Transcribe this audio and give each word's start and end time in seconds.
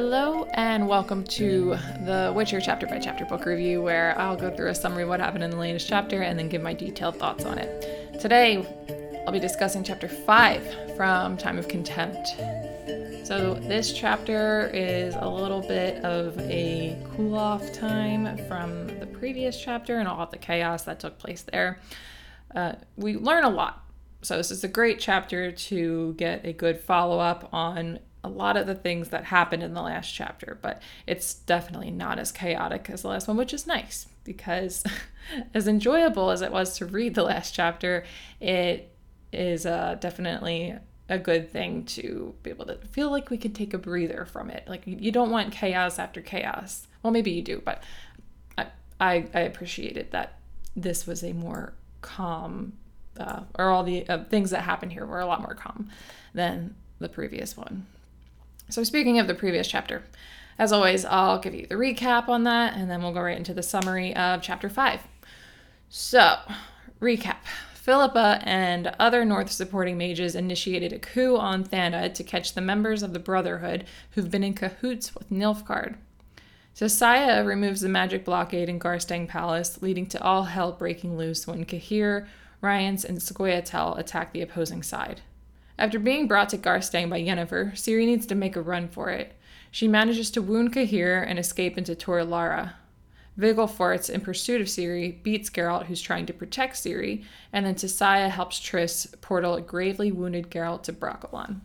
Hello, 0.00 0.44
and 0.54 0.86
welcome 0.86 1.24
to 1.24 1.70
the 2.04 2.32
Witcher 2.32 2.60
chapter 2.60 2.86
by 2.86 3.00
chapter 3.00 3.24
book 3.24 3.44
review, 3.44 3.82
where 3.82 4.16
I'll 4.16 4.36
go 4.36 4.48
through 4.48 4.68
a 4.68 4.74
summary 4.76 5.02
of 5.02 5.08
what 5.08 5.18
happened 5.18 5.42
in 5.42 5.50
the 5.50 5.56
latest 5.56 5.88
chapter 5.88 6.22
and 6.22 6.38
then 6.38 6.48
give 6.48 6.62
my 6.62 6.72
detailed 6.72 7.16
thoughts 7.16 7.44
on 7.44 7.58
it. 7.58 8.20
Today, 8.20 8.64
I'll 9.26 9.32
be 9.32 9.40
discussing 9.40 9.82
chapter 9.82 10.06
5 10.06 10.94
from 10.96 11.36
Time 11.36 11.58
of 11.58 11.66
Contempt. 11.66 12.28
So, 13.26 13.54
this 13.54 13.92
chapter 13.92 14.70
is 14.72 15.16
a 15.18 15.28
little 15.28 15.62
bit 15.62 16.04
of 16.04 16.38
a 16.38 16.96
cool 17.16 17.34
off 17.34 17.72
time 17.72 18.38
from 18.46 18.86
the 19.00 19.06
previous 19.06 19.60
chapter 19.60 19.98
and 19.98 20.06
all 20.06 20.24
the 20.26 20.38
chaos 20.38 20.84
that 20.84 21.00
took 21.00 21.18
place 21.18 21.42
there. 21.42 21.80
Uh, 22.54 22.74
we 22.94 23.16
learn 23.16 23.42
a 23.42 23.50
lot. 23.50 23.82
So, 24.22 24.36
this 24.36 24.52
is 24.52 24.62
a 24.62 24.68
great 24.68 25.00
chapter 25.00 25.50
to 25.50 26.14
get 26.14 26.46
a 26.46 26.52
good 26.52 26.78
follow 26.78 27.18
up 27.18 27.48
on 27.52 27.98
a 28.28 28.30
lot 28.30 28.56
of 28.56 28.66
the 28.66 28.74
things 28.74 29.08
that 29.08 29.24
happened 29.24 29.62
in 29.62 29.74
the 29.74 29.82
last 29.82 30.12
chapter, 30.12 30.58
but 30.60 30.82
it's 31.06 31.34
definitely 31.34 31.90
not 31.90 32.18
as 32.18 32.30
chaotic 32.30 32.90
as 32.90 33.02
the 33.02 33.08
last 33.08 33.26
one, 33.26 33.36
which 33.36 33.54
is 33.54 33.66
nice 33.66 34.06
because, 34.24 34.84
as 35.54 35.66
enjoyable 35.66 36.30
as 36.30 36.42
it 36.42 36.52
was 36.52 36.76
to 36.76 36.86
read 36.86 37.14
the 37.14 37.22
last 37.22 37.54
chapter, 37.54 38.04
it 38.40 38.92
is 39.32 39.66
uh, 39.66 39.96
definitely 40.00 40.76
a 41.08 41.18
good 41.18 41.50
thing 41.50 41.84
to 41.84 42.34
be 42.42 42.50
able 42.50 42.66
to 42.66 42.76
feel 42.88 43.10
like 43.10 43.30
we 43.30 43.38
can 43.38 43.52
take 43.52 43.72
a 43.72 43.78
breather 43.78 44.26
from 44.26 44.50
it. 44.50 44.64
Like 44.68 44.82
you 44.86 45.10
don't 45.10 45.30
want 45.30 45.52
chaos 45.52 45.98
after 45.98 46.20
chaos. 46.20 46.86
Well, 47.02 47.12
maybe 47.12 47.30
you 47.30 47.42
do, 47.42 47.62
but 47.64 47.82
I 48.58 48.66
I, 49.00 49.26
I 49.32 49.40
appreciated 49.40 50.10
that 50.10 50.38
this 50.76 51.06
was 51.06 51.24
a 51.24 51.32
more 51.32 51.72
calm, 52.02 52.74
uh, 53.18 53.42
or 53.58 53.70
all 53.70 53.84
the 53.84 54.06
uh, 54.08 54.24
things 54.24 54.50
that 54.50 54.62
happened 54.62 54.92
here 54.92 55.06
were 55.06 55.20
a 55.20 55.26
lot 55.26 55.40
more 55.40 55.54
calm 55.54 55.88
than 56.34 56.74
the 56.98 57.08
previous 57.08 57.56
one. 57.56 57.86
So, 58.70 58.84
speaking 58.84 59.18
of 59.18 59.26
the 59.26 59.34
previous 59.34 59.66
chapter, 59.66 60.02
as 60.58 60.72
always, 60.72 61.04
I'll 61.04 61.38
give 61.38 61.54
you 61.54 61.66
the 61.66 61.76
recap 61.76 62.28
on 62.28 62.44
that 62.44 62.74
and 62.74 62.90
then 62.90 63.02
we'll 63.02 63.12
go 63.12 63.22
right 63.22 63.36
into 63.36 63.54
the 63.54 63.62
summary 63.62 64.14
of 64.14 64.42
chapter 64.42 64.68
5. 64.68 65.00
So, 65.88 66.36
recap 67.00 67.38
Philippa 67.88 68.42
and 68.42 68.88
other 68.98 69.24
North 69.24 69.50
supporting 69.50 69.96
mages 69.96 70.34
initiated 70.34 70.92
a 70.92 70.98
coup 70.98 71.38
on 71.38 71.64
Thanedd 71.64 72.12
to 72.14 72.22
catch 72.22 72.52
the 72.52 72.60
members 72.60 73.02
of 73.02 73.14
the 73.14 73.18
Brotherhood 73.18 73.86
who've 74.10 74.30
been 74.30 74.44
in 74.44 74.52
cahoots 74.52 75.14
with 75.14 75.30
Nilfgaard. 75.30 75.96
Josiah 76.74 77.42
removes 77.42 77.80
the 77.80 77.88
magic 77.88 78.26
blockade 78.26 78.68
in 78.68 78.78
Garstang 78.78 79.26
Palace, 79.26 79.80
leading 79.80 80.04
to 80.08 80.22
all 80.22 80.44
hell 80.44 80.72
breaking 80.72 81.16
loose 81.16 81.46
when 81.46 81.64
Cahir, 81.64 82.28
Rience, 82.60 83.04
and 83.04 83.16
Scoia'tael 83.16 83.98
attack 83.98 84.34
the 84.34 84.42
opposing 84.42 84.82
side. 84.82 85.22
After 85.78 86.00
being 86.00 86.26
brought 86.26 86.48
to 86.48 86.58
Garstang 86.58 87.08
by 87.08 87.22
Yennefer, 87.22 87.72
Ciri 87.72 88.04
needs 88.04 88.26
to 88.26 88.34
make 88.34 88.56
a 88.56 88.60
run 88.60 88.88
for 88.88 89.10
it. 89.10 89.34
She 89.70 89.86
manages 89.86 90.30
to 90.32 90.42
wound 90.42 90.72
Cahir 90.72 91.22
and 91.22 91.38
escape 91.38 91.78
into 91.78 91.94
Tor 91.94 92.24
Lara. 92.24 92.74
Vilgefortz, 93.38 94.10
in 94.10 94.20
pursuit 94.20 94.60
of 94.60 94.66
Ciri, 94.66 95.22
beats 95.22 95.48
Geralt, 95.48 95.86
who's 95.86 96.02
trying 96.02 96.26
to 96.26 96.32
protect 96.32 96.74
Ciri, 96.74 97.24
and 97.52 97.64
then 97.64 97.76
Tissaia 97.76 98.28
helps 98.28 98.58
Triss 98.58 99.14
portal 99.20 99.54
a 99.54 99.60
gravely 99.60 100.10
wounded 100.10 100.50
Geralt 100.50 100.82
to 100.84 100.92
Brokilon. 100.92 101.60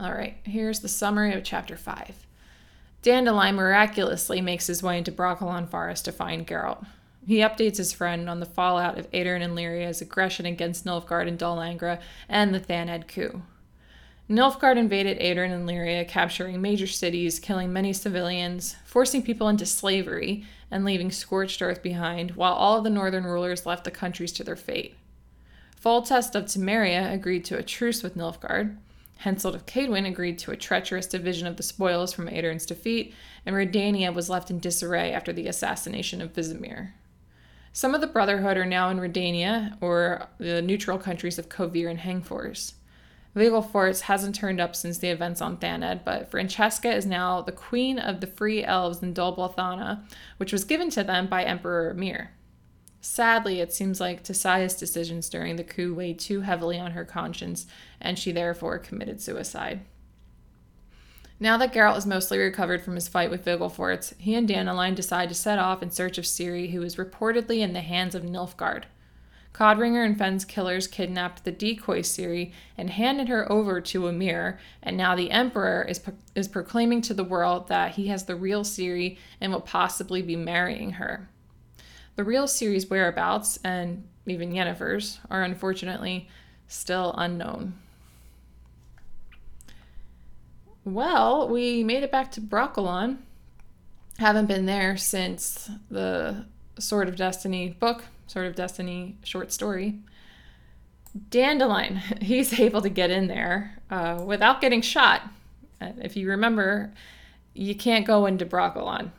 Alright, 0.00 0.36
here's 0.44 0.78
the 0.78 0.88
summary 0.88 1.34
of 1.34 1.42
Chapter 1.42 1.76
5. 1.76 2.24
Dandelion 3.02 3.56
miraculously 3.56 4.40
makes 4.40 4.68
his 4.68 4.80
way 4.80 4.98
into 4.98 5.10
Brokilon 5.10 5.68
Forest 5.68 6.04
to 6.04 6.12
find 6.12 6.46
Geralt. 6.46 6.86
He 7.28 7.40
updates 7.40 7.76
his 7.76 7.92
friend 7.92 8.30
on 8.30 8.40
the 8.40 8.46
fallout 8.46 8.98
of 8.98 9.10
Aedirn 9.10 9.42
and 9.42 9.54
Lyria's 9.54 10.00
aggression 10.00 10.46
against 10.46 10.86
Nilfgaard 10.86 11.28
and 11.28 11.38
Dol 11.38 11.58
Angra 11.58 12.00
and 12.26 12.54
the 12.54 12.58
Thanedd 12.58 13.06
coup. 13.06 13.42
Nilfgaard 14.30 14.78
invaded 14.78 15.18
Aedirn 15.18 15.52
and 15.52 15.68
Lyria, 15.68 16.08
capturing 16.08 16.62
major 16.62 16.86
cities, 16.86 17.38
killing 17.38 17.70
many 17.70 17.92
civilians, 17.92 18.76
forcing 18.86 19.22
people 19.22 19.50
into 19.50 19.66
slavery, 19.66 20.46
and 20.70 20.86
leaving 20.86 21.10
scorched 21.10 21.60
earth 21.60 21.82
behind, 21.82 22.30
while 22.30 22.54
all 22.54 22.78
of 22.78 22.84
the 22.84 22.88
northern 22.88 23.24
rulers 23.24 23.66
left 23.66 23.84
the 23.84 23.90
countries 23.90 24.32
to 24.32 24.42
their 24.42 24.56
fate. 24.56 24.96
Foltest 25.78 26.34
of 26.34 26.46
Temeria 26.46 27.12
agreed 27.12 27.44
to 27.44 27.58
a 27.58 27.62
truce 27.62 28.02
with 28.02 28.16
Nilfgaard. 28.16 28.74
Henselt 29.22 29.54
of 29.54 29.66
Kaedwen 29.66 30.08
agreed 30.08 30.38
to 30.38 30.50
a 30.50 30.56
treacherous 30.56 31.06
division 31.06 31.46
of 31.46 31.58
the 31.58 31.62
spoils 31.62 32.14
from 32.14 32.28
Aedirn's 32.28 32.64
defeat, 32.64 33.12
and 33.44 33.54
Redania 33.54 34.14
was 34.14 34.30
left 34.30 34.50
in 34.50 34.60
disarray 34.60 35.12
after 35.12 35.34
the 35.34 35.46
assassination 35.46 36.22
of 36.22 36.32
Vizimir. 36.32 36.94
Some 37.78 37.94
of 37.94 38.00
the 38.00 38.08
Brotherhood 38.08 38.56
are 38.56 38.66
now 38.66 38.90
in 38.90 38.98
Redania, 38.98 39.76
or 39.80 40.26
the 40.38 40.60
neutral 40.60 40.98
countries 40.98 41.38
of 41.38 41.48
Kovir 41.48 41.88
and 41.88 42.00
Hengfors. 42.00 42.72
Vilgefortz 43.36 44.00
hasn't 44.00 44.34
turned 44.34 44.60
up 44.60 44.74
since 44.74 44.98
the 44.98 45.10
events 45.10 45.40
on 45.40 45.58
Thanedd, 45.58 46.00
but 46.04 46.28
Francesca 46.28 46.92
is 46.92 47.06
now 47.06 47.40
the 47.40 47.52
queen 47.52 48.00
of 48.00 48.20
the 48.20 48.26
free 48.26 48.64
elves 48.64 49.00
in 49.00 49.12
Dol 49.12 49.36
Blathanna, 49.36 50.02
which 50.38 50.50
was 50.50 50.64
given 50.64 50.90
to 50.90 51.04
them 51.04 51.28
by 51.28 51.44
Emperor 51.44 51.94
Emhyr. 51.94 52.30
Sadly, 53.00 53.60
it 53.60 53.72
seems 53.72 54.00
like 54.00 54.24
Tissaia's 54.24 54.74
decisions 54.74 55.28
during 55.28 55.54
the 55.54 55.62
coup 55.62 55.94
weighed 55.94 56.18
too 56.18 56.40
heavily 56.40 56.80
on 56.80 56.90
her 56.90 57.04
conscience, 57.04 57.68
and 58.00 58.18
she 58.18 58.32
therefore 58.32 58.80
committed 58.80 59.22
suicide. 59.22 59.82
Now 61.40 61.56
that 61.58 61.72
Geralt 61.72 61.98
is 61.98 62.06
mostly 62.06 62.38
recovered 62.38 62.82
from 62.82 62.96
his 62.96 63.06
fight 63.06 63.30
with 63.30 63.44
Vilgefortz, 63.44 64.12
he 64.18 64.34
and 64.34 64.48
Dandelion 64.48 64.94
decide 64.94 65.28
to 65.28 65.34
set 65.36 65.58
off 65.58 65.82
in 65.82 65.90
search 65.90 66.18
of 66.18 66.24
Ciri, 66.24 66.72
who 66.72 66.82
is 66.82 66.96
reportedly 66.96 67.58
in 67.58 67.74
the 67.74 67.80
hands 67.80 68.16
of 68.16 68.24
Nilfgaard. 68.24 68.84
Codringher 69.52 70.04
and 70.04 70.18
Fenn's 70.18 70.44
killers 70.44 70.86
kidnapped 70.86 71.44
the 71.44 71.52
decoy 71.52 72.00
Ciri 72.00 72.52
and 72.76 72.90
handed 72.90 73.28
her 73.28 73.50
over 73.50 73.80
to 73.80 74.02
Emhyr, 74.02 74.58
and 74.82 74.96
now 74.96 75.14
the 75.14 75.30
Emperor 75.30 75.82
is, 75.88 75.98
pro- 76.00 76.14
is 76.34 76.48
proclaiming 76.48 77.02
to 77.02 77.14
the 77.14 77.24
world 77.24 77.68
that 77.68 77.92
he 77.92 78.08
has 78.08 78.24
the 78.24 78.36
real 78.36 78.64
Ciri 78.64 79.16
and 79.40 79.52
will 79.52 79.60
possibly 79.60 80.22
be 80.22 80.36
marrying 80.36 80.92
her. 80.92 81.28
The 82.16 82.24
real 82.24 82.44
Ciri's 82.44 82.90
whereabouts, 82.90 83.58
and 83.62 84.06
even 84.26 84.52
Yennefer's, 84.52 85.20
are 85.30 85.42
unfortunately 85.42 86.28
still 86.66 87.14
unknown. 87.16 87.74
Well, 90.88 91.50
we 91.50 91.84
made 91.84 92.02
it 92.02 92.10
back 92.10 92.32
to 92.32 92.40
Brokilon. 92.40 93.18
Haven't 94.16 94.46
been 94.46 94.64
there 94.64 94.96
since 94.96 95.70
the 95.90 96.46
Sword 96.78 97.10
of 97.10 97.16
Destiny 97.16 97.76
book, 97.78 98.04
Sword 98.26 98.46
of 98.46 98.54
Destiny 98.54 99.18
short 99.22 99.52
story. 99.52 99.98
Dandelion, 101.28 101.96
he's 102.22 102.58
able 102.58 102.80
to 102.80 102.88
get 102.88 103.10
in 103.10 103.26
there 103.26 103.78
uh, 103.90 104.22
without 104.24 104.62
getting 104.62 104.80
shot. 104.80 105.28
Uh, 105.78 105.92
if 106.00 106.16
you 106.16 106.26
remember, 106.30 106.94
you 107.52 107.74
can't 107.74 108.06
go 108.06 108.24
into 108.24 108.46
Brokilon. 108.46 109.10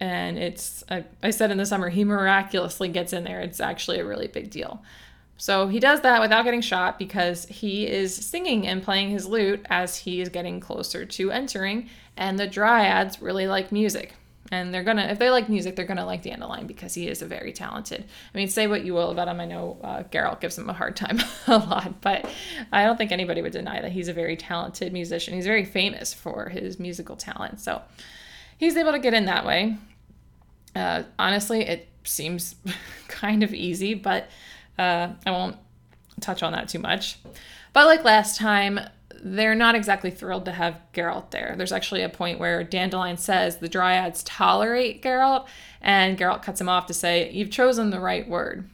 And 0.00 0.38
it's, 0.38 0.84
I, 0.90 1.06
I 1.22 1.30
said 1.30 1.50
in 1.50 1.56
the 1.56 1.64
summer, 1.64 1.88
he 1.88 2.04
miraculously 2.04 2.88
gets 2.88 3.14
in 3.14 3.24
there. 3.24 3.40
It's 3.40 3.58
actually 3.60 4.00
a 4.00 4.04
really 4.04 4.28
big 4.28 4.50
deal. 4.50 4.82
So 5.40 5.68
he 5.68 5.80
does 5.80 6.02
that 6.02 6.20
without 6.20 6.44
getting 6.44 6.60
shot 6.60 6.98
because 6.98 7.46
he 7.46 7.86
is 7.86 8.14
singing 8.14 8.66
and 8.66 8.82
playing 8.82 9.08
his 9.08 9.26
lute 9.26 9.64
as 9.70 9.96
he 9.96 10.20
is 10.20 10.28
getting 10.28 10.60
closer 10.60 11.06
to 11.06 11.30
entering. 11.30 11.88
And 12.14 12.38
the 12.38 12.46
dryads 12.46 13.22
really 13.22 13.46
like 13.46 13.72
music. 13.72 14.12
And 14.52 14.74
they're 14.74 14.82
gonna, 14.82 15.04
if 15.04 15.18
they 15.18 15.30
like 15.30 15.48
music, 15.48 15.76
they're 15.76 15.86
gonna 15.86 16.04
like 16.04 16.22
Dandelion 16.22 16.66
because 16.66 16.92
he 16.92 17.08
is 17.08 17.22
a 17.22 17.26
very 17.26 17.54
talented. 17.54 18.04
I 18.34 18.36
mean, 18.36 18.48
say 18.48 18.66
what 18.66 18.84
you 18.84 18.92
will 18.92 19.12
about 19.12 19.28
him. 19.28 19.40
I 19.40 19.46
know 19.46 19.78
uh, 19.82 20.02
Geralt 20.02 20.40
gives 20.40 20.58
him 20.58 20.68
a 20.68 20.74
hard 20.74 20.94
time 20.94 21.20
a 21.46 21.56
lot, 21.56 22.02
but 22.02 22.30
I 22.70 22.84
don't 22.84 22.98
think 22.98 23.10
anybody 23.10 23.40
would 23.40 23.52
deny 23.52 23.80
that 23.80 23.92
he's 23.92 24.08
a 24.08 24.12
very 24.12 24.36
talented 24.36 24.92
musician. 24.92 25.32
He's 25.32 25.46
very 25.46 25.64
famous 25.64 26.12
for 26.12 26.50
his 26.50 26.78
musical 26.78 27.16
talent. 27.16 27.60
So 27.60 27.80
he's 28.58 28.76
able 28.76 28.92
to 28.92 28.98
get 28.98 29.14
in 29.14 29.24
that 29.24 29.46
way. 29.46 29.78
Uh, 30.76 31.04
honestly, 31.18 31.62
it 31.62 31.88
seems 32.04 32.56
kind 33.08 33.42
of 33.42 33.54
easy, 33.54 33.94
but 33.94 34.28
uh, 34.78 35.08
I 35.26 35.30
won't 35.30 35.56
touch 36.20 36.42
on 36.42 36.52
that 36.52 36.68
too 36.68 36.78
much. 36.78 37.18
But 37.72 37.86
like 37.86 38.04
last 38.04 38.38
time, 38.38 38.80
they're 39.22 39.54
not 39.54 39.74
exactly 39.74 40.10
thrilled 40.10 40.46
to 40.46 40.52
have 40.52 40.80
Geralt 40.94 41.30
there. 41.30 41.54
There's 41.56 41.72
actually 41.72 42.02
a 42.02 42.08
point 42.08 42.38
where 42.38 42.64
Dandelion 42.64 43.16
says 43.16 43.58
the 43.58 43.68
Dryads 43.68 44.22
tolerate 44.24 45.02
Geralt, 45.02 45.46
and 45.80 46.18
Geralt 46.18 46.42
cuts 46.42 46.60
him 46.60 46.68
off 46.68 46.86
to 46.86 46.94
say, 46.94 47.30
You've 47.30 47.50
chosen 47.50 47.90
the 47.90 48.00
right 48.00 48.28
word. 48.28 48.68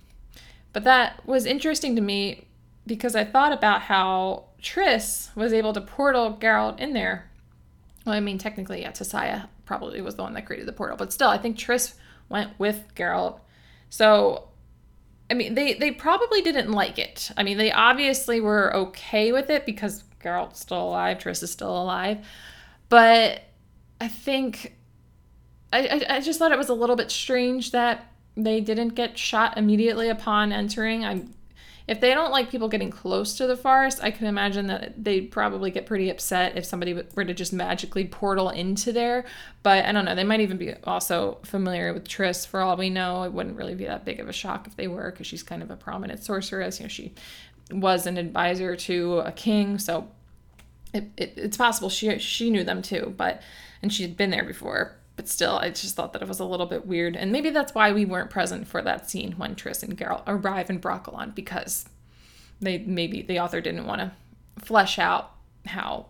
But 0.73 0.85
that 0.85 1.27
was 1.27 1.47
interesting 1.47 1.97
to 1.97 2.03
me 2.03 2.47
because 2.87 3.17
I 3.17 3.25
thought 3.25 3.53
about 3.53 3.83
how 3.83 4.45
Triss 4.63 5.35
was 5.35 5.53
able 5.53 5.73
to 5.73 5.81
portal 5.81 6.37
Geralt 6.41 6.79
in 6.79 6.93
there. 6.93 7.31
Well, 8.05 8.15
I 8.15 8.21
mean, 8.21 8.39
technically, 8.39 8.83
yeah, 8.83 8.93
Tissaia 8.93 9.49
probably 9.65 10.01
was 10.01 10.15
the 10.15 10.23
one 10.23 10.35
that 10.35 10.47
created 10.47 10.69
the 10.69 10.73
portal, 10.73 10.97
but 10.97 11.13
still, 11.13 11.29
I 11.29 11.39
think 11.39 11.57
Triss 11.57 11.95
went 12.29 12.57
with 12.59 12.85
Geralt. 12.95 13.41
So 13.91 14.49
I 15.31 15.35
mean, 15.35 15.55
they 15.55 15.75
they 15.75 15.91
probably 15.91 16.41
didn't 16.43 16.71
like 16.71 16.99
it. 16.99 17.31
I 17.37 17.43
mean, 17.43 17.59
they 17.59 17.73
obviously 17.73 18.41
were 18.41 18.75
okay 18.75 19.33
with 19.33 19.51
it 19.51 19.67
because 19.67 20.05
Geralt's 20.23 20.61
still 20.61 20.83
alive, 20.83 21.19
Triss 21.19 21.43
is 21.43 21.51
still 21.51 21.83
alive, 21.83 22.27
but 22.89 23.43
I 24.01 24.09
think 24.09 24.77
I, 25.73 25.87
I, 25.87 26.17
I 26.17 26.21
just 26.21 26.39
thought 26.39 26.53
it 26.53 26.59
was 26.59 26.69
a 26.69 26.75
little 26.75 26.97
bit 26.97 27.11
strange 27.11 27.73
that 27.73 28.13
they 28.37 28.61
didn't 28.61 28.91
get 28.91 29.19
shot 29.19 29.57
immediately 29.57 30.09
upon 30.09 30.53
entering. 30.53 31.05
I'm 31.05 31.33
if 31.89 32.01
they 32.01 32.15
don't 32.15 32.33
like 32.33 32.51
people 32.51 32.69
getting 32.69 32.91
close 32.91 33.37
to 33.37 33.47
the 33.47 33.57
forest, 33.57 34.01
I 34.03 34.11
can 34.11 34.27
imagine 34.27 34.67
that 34.67 35.05
they'd 35.05 35.31
probably 35.31 35.71
get 35.71 35.87
pretty 35.87 36.11
upset 36.11 36.57
if 36.57 36.65
somebody 36.65 37.01
were 37.15 37.25
to 37.25 37.33
just 37.33 37.53
magically 37.53 38.07
portal 38.07 38.51
into 38.51 38.93
there. 38.93 39.25
But 39.63 39.85
I 39.85 39.93
don't 39.93 40.05
know. 40.05 40.17
They 40.17 40.25
might 40.25 40.41
even 40.41 40.57
be 40.57 40.75
also 40.85 41.39
familiar 41.45 41.93
with 41.93 42.09
Triss. 42.09 42.47
For 42.47 42.61
all 42.61 42.77
we 42.77 42.91
know, 42.91 43.23
it 43.23 43.33
wouldn't 43.33 43.57
really 43.57 43.77
be 43.77 43.85
that 43.85 44.05
big 44.05 44.19
of 44.19 44.29
a 44.29 44.33
shock 44.33 44.67
if 44.67 44.75
they 44.77 44.89
were, 44.89 45.13
because 45.13 45.29
she's 45.29 45.45
kind 45.45 45.63
of 45.63 45.71
a 45.71 45.77
prominent 45.77 46.25
sorceress. 46.25 46.81
You 46.81 46.85
know, 46.85 46.89
she 46.89 47.15
was 47.71 48.07
an 48.07 48.17
advisor 48.17 48.75
to 48.75 49.21
a 49.21 49.33
king, 49.33 49.79
so 49.79 50.09
it, 50.93 51.05
it, 51.17 51.35
it's 51.37 51.57
possible 51.57 51.89
she 51.89 52.19
she 52.19 52.51
knew 52.51 52.65
them 52.65 52.83
too. 52.83 53.15
But 53.17 53.43
and 53.81 53.93
she 53.93 54.03
had 54.03 54.17
been 54.17 54.31
there 54.31 54.45
before 54.45 54.97
but 55.17 55.29
still, 55.29 55.57
I 55.57 55.71
just 55.71 55.97
thought 55.97 56.13
that 56.13 56.23
it 56.23 56.29
was 56.29 56.41
a 56.41 56.45
little 56.45 56.67
bit 56.67 56.87
weird. 56.87 57.17
And 57.17 57.33
maybe 57.33 57.51
that's 57.51 57.75
why 57.75 57.91
we 57.91 58.05
weren't 58.05 58.31
present 58.31 58.69
for 58.69 58.83
that 58.83 59.09
scene 59.09 59.33
when 59.33 59.55
Triss 59.55 59.83
and 59.83 59.97
Geralt 59.97 60.23
arrive 60.27 60.69
in 60.69 60.79
Brokilon 60.79 61.35
because 61.35 61.89
they 62.61 62.79
maybe 62.79 63.23
the 63.23 63.41
author 63.41 63.61
didn't 63.61 63.87
want 63.87 64.01
to 64.03 64.13
flesh 64.59 64.99
out 64.99 65.33
how 65.67 66.07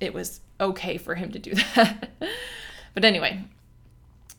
it 0.00 0.14
was 0.14 0.40
okay 0.60 0.96
for 0.96 1.14
him 1.14 1.30
to 1.32 1.38
do 1.38 1.54
that. 1.74 2.10
but 2.94 3.04
anyway, 3.04 3.44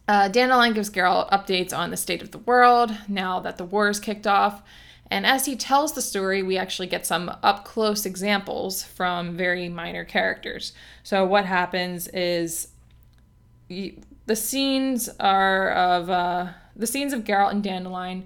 uh, 0.08 0.28
Dandelion 0.28 0.74
gives 0.74 0.90
Geralt 0.90 1.30
updates 1.30 1.76
on 1.76 1.92
the 1.92 1.98
state 1.98 2.24
of 2.24 2.32
the 2.32 2.40
world 2.40 2.92
now 3.08 3.40
that 3.40 3.58
the 3.58 3.64
war 3.64 3.90
is 3.90 4.00
kicked 4.00 4.26
off. 4.26 4.64
And 5.12 5.26
as 5.26 5.46
he 5.46 5.56
tells 5.56 5.94
the 5.94 6.02
story, 6.02 6.44
we 6.44 6.58
actually 6.58 6.88
get 6.88 7.06
some 7.06 7.36
up 7.42 7.66
close 7.66 8.06
examples 8.06 8.84
from 8.84 9.36
very 9.36 9.70
minor 9.70 10.04
characters. 10.06 10.74
So, 11.04 11.26
what 11.26 11.46
happens 11.46 12.08
is 12.10 12.70
the 13.70 14.36
scenes 14.36 15.10
are 15.20 15.72
of 15.72 16.10
uh, 16.10 16.48
the 16.76 16.88
scenes 16.88 17.14
of 17.14 17.24
Geralt 17.24 17.52
and 17.52 17.64
Dandelion. 17.64 18.26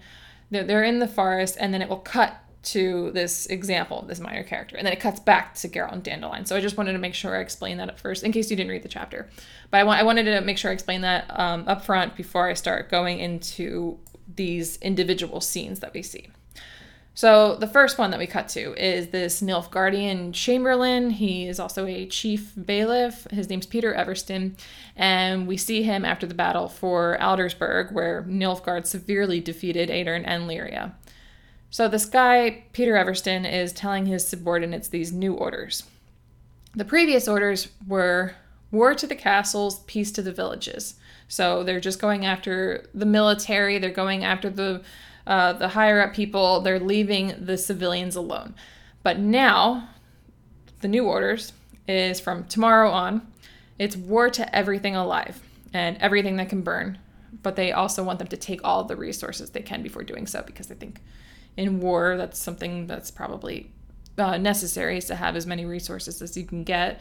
They're, 0.50 0.63
they're 0.63 0.84
in 0.84 1.00
the 1.00 1.07
forest, 1.07 1.57
and 1.60 1.74
then 1.74 1.81
it 1.81 1.90
will 1.90 1.98
cut 1.98 2.40
to 2.63 3.12
this 3.12 3.45
example, 3.48 4.06
this 4.07 4.19
minor 4.19 4.44
character, 4.44 4.78
and 4.78 4.86
then 4.86 4.94
it 4.94 5.00
cuts 5.00 5.19
back 5.19 5.54
to 5.56 5.68
Geralt 5.68 5.92
and 5.92 6.04
Dandelion. 6.04 6.45
So 6.45 6.56
I 6.56 6.62
just 6.62 6.78
wanted 6.78 6.94
to 6.94 7.00
make 7.00 7.13
sure 7.13 7.36
I 7.36 7.42
explain 7.42 7.78
that 7.78 7.90
at 7.90 8.00
first, 8.00 8.24
in 8.24 8.31
case 8.31 8.50
you 8.50 8.56
didn't 8.56 8.72
read 8.72 8.84
the 8.84 8.90
chapter. 8.90 9.30
But 9.69 9.81
I, 9.81 9.84
wa- 9.84 9.94
I 9.95 10.04
wanted 10.04 10.24
to 10.24 10.42
make 10.42 10.57
sure 10.57 10.72
I 10.72 10.74
explain 10.74 11.01
that 11.01 11.25
um, 11.38 11.66
up 11.68 11.84
front 11.84 12.16
before 12.16 12.48
I 12.48 12.54
start 12.54 12.90
going 12.90 13.19
into 13.19 14.00
these 14.34 14.78
individual 14.78 15.42
scenes 15.42 15.81
that 15.81 15.94
we 15.94 16.01
see. 16.01 16.30
So 17.15 17.56
the 17.56 17.68
first 17.68 18.00
one 18.00 18.10
that 18.10 18.19
we 18.19 18.25
cut 18.25 18.50
to 18.50 18.74
is 18.74 19.10
this 19.10 19.42
Nilfgaardian 19.42 20.33
Chamberlain. 20.33 21.12
He 21.12 21.48
is 21.48 21.60
also 21.60 21.86
a 21.86 22.07
chief 22.07 22.54
bailiff. 22.65 23.27
His 23.30 23.50
name's 23.50 23.68
Peter 23.68 23.94
Evertsen, 23.94 24.57
and 24.95 25.48
we 25.48 25.56
see 25.56 25.83
him 25.83 26.06
after 26.06 26.25
the 26.25 26.33
battle 26.33 26.68
for 26.68 27.18
Aldersberg, 27.21 27.92
where 27.92 28.24
Nilfgaard 28.24 28.88
severely 28.88 29.39
defeated 29.39 29.89
Aedirn 29.89 30.24
and 30.25 30.50
Lyria. 30.50 30.94
So 31.69 31.88
this 31.88 32.06
guy, 32.06 32.63
Peter 32.74 32.94
Evertsen, 32.94 33.51
is 33.51 33.74
telling 33.74 34.07
his 34.07 34.27
subordinates 34.27 34.88
these 34.88 35.12
new 35.12 35.33
orders. 35.33 35.83
The 36.75 36.86
previous 36.86 37.27
orders 37.27 37.68
were 37.88 38.33
war 38.71 38.95
to 38.95 39.06
the 39.06 39.16
castles, 39.16 39.81
peace 39.81 40.12
to 40.13 40.24
the 40.24 40.31
villages. 40.31 40.95
So 41.27 41.63
they're 41.63 41.80
just 41.80 42.01
going 42.01 42.25
after 42.25 42.89
the 42.95 43.06
military, 43.06 43.77
they're 43.77 43.92
going 43.92 44.24
after 44.24 44.50
the 44.50 44.81
uh, 45.25 45.53
the 45.53 45.69
higher 45.69 46.01
up 46.01 46.13
people, 46.13 46.61
they're 46.61 46.79
leaving 46.79 47.33
the 47.39 47.57
civilians 47.57 48.15
alone. 48.15 48.55
But 49.03 49.19
now, 49.19 49.89
the 50.81 50.87
new 50.87 51.05
orders 51.05 51.53
is 51.87 52.19
from 52.19 52.45
tomorrow 52.45 52.89
on, 52.89 53.25
it's 53.79 53.95
war 53.95 54.29
to 54.29 54.55
everything 54.55 54.95
alive 54.95 55.41
and 55.73 55.97
everything 55.97 56.37
that 56.37 56.49
can 56.49 56.61
burn. 56.61 56.97
But 57.41 57.55
they 57.55 57.71
also 57.71 58.03
want 58.03 58.19
them 58.19 58.27
to 58.27 58.37
take 58.37 58.61
all 58.63 58.83
the 58.83 58.95
resources 58.95 59.49
they 59.49 59.61
can 59.61 59.81
before 59.81 60.03
doing 60.03 60.27
so 60.27 60.43
because 60.43 60.67
they 60.67 60.75
think 60.75 61.01
in 61.57 61.79
war 61.79 62.17
that's 62.17 62.39
something 62.39 62.87
that's 62.87 63.11
probably 63.11 63.71
uh, 64.17 64.37
necessary 64.37 64.97
is 64.97 65.05
to 65.05 65.15
have 65.15 65.35
as 65.35 65.45
many 65.45 65.65
resources 65.65 66.21
as 66.21 66.37
you 66.37 66.45
can 66.45 66.63
get. 66.63 66.99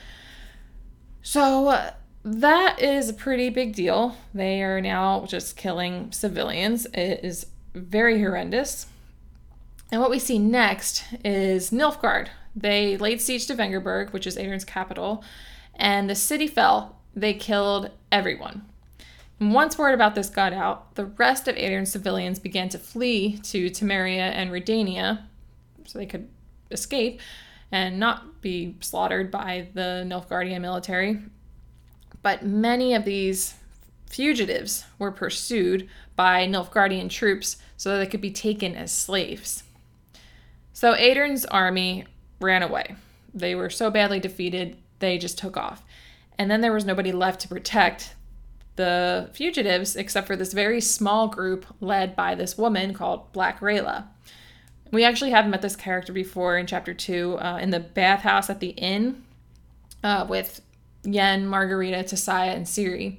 So 1.23 1.69
uh, 1.69 1.91
that 2.25 2.81
is 2.81 3.09
a 3.09 3.15
pretty 3.15 3.51
big 3.51 3.75
deal. 3.75 4.17
They 4.35 4.63
are 4.63 4.81
now 4.81 5.27
just 5.27 5.57
killing 5.57 6.11
civilians. 6.13 6.87
It 6.87 7.21
is 7.23 7.47
very 7.75 8.21
horrendous. 8.21 8.87
And 9.91 10.01
what 10.01 10.11
we 10.11 10.19
see 10.19 10.39
next 10.39 11.05
is 11.25 11.71
Nilfgaard. 11.71 12.29
They 12.55 12.97
laid 12.97 13.21
siege 13.21 13.47
to 13.47 13.55
Vengerberg, 13.55 14.13
which 14.13 14.27
is 14.27 14.37
Aedirn's 14.37 14.65
capital, 14.65 15.25
and 15.75 16.09
the 16.09 16.15
city 16.15 16.47
fell. 16.47 16.99
They 17.15 17.35
killed 17.35 17.91
everyone. 18.11 18.65
Once 19.41 19.77
word 19.77 19.95
about 19.95 20.15
this 20.15 20.31
got 20.31 20.53
out, 20.53 20.95
the 20.95 21.07
rest 21.07 21.49
of 21.49 21.57
Aedirn's 21.57 21.91
civilians 21.91 22.39
began 22.39 22.69
to 22.69 22.79
flee 22.79 23.39
to 23.39 23.71
Temeria 23.71 24.31
and 24.33 24.51
Redania 24.51 25.25
so 25.85 25.99
they 25.99 26.07
could 26.07 26.29
escape 26.71 27.21
and 27.73 27.99
not 27.99 28.41
be 28.41 28.77
slaughtered 28.81 29.31
by 29.31 29.69
the 29.75 30.05
Nilfgaardian 30.07 30.61
military. 30.61 31.21
But 32.23 32.45
many 32.47 32.95
of 32.95 33.05
these 33.05 33.55
fugitives 34.13 34.85
were 34.99 35.11
pursued 35.11 35.89
by 36.15 36.47
Nilfgaardian 36.47 37.09
troops 37.09 37.57
so 37.77 37.91
that 37.91 37.99
they 37.99 38.07
could 38.07 38.21
be 38.21 38.31
taken 38.31 38.77
as 38.77 38.93
slaves. 38.93 39.65
So 40.73 40.95
Aedirn's 40.95 41.45
army 41.47 42.05
ran 42.41 42.63
away. 42.63 42.95
They 43.35 43.55
were 43.55 43.71
so 43.71 43.91
badly 43.91 44.21
defeated, 44.21 44.77
they 44.99 45.17
just 45.17 45.39
took 45.39 45.57
off. 45.57 45.83
And 46.39 46.51
then 46.51 46.61
there 46.61 46.73
was 46.73 46.85
nobody 46.85 47.11
left 47.11 47.41
to 47.41 47.49
protect 47.49 48.15
the 48.77 49.31
fugitives 49.33 49.97
except 49.97 50.27
for 50.27 50.37
this 50.37 50.53
very 50.53 50.81
small 50.81 51.29
group 51.29 51.67
led 51.81 52.15
by 52.15 52.35
this 52.35 52.57
woman 52.57 52.95
called 52.95 53.33
Black 53.33 53.61
Rayla. 53.61 54.07
We 54.91 55.05
actually 55.05 55.31
have 55.31 55.49
met 55.49 55.63
this 55.63 55.77
character 55.77 56.13
before 56.13 56.59
in 56.59 56.67
chapter 56.67 56.93
two 56.93 57.39
uh, 57.39 57.59
in 57.59 57.71
the 57.71 57.81
bathhouse 57.81 58.51
at 58.51 58.61
the 58.61 58.71
inn 58.71 59.25
uh, 60.05 60.27
with 60.29 60.61
Yen, 61.05 61.47
Margarita, 61.47 61.99
Tissaia, 61.99 62.55
and 62.55 62.67
Ciri 62.67 63.19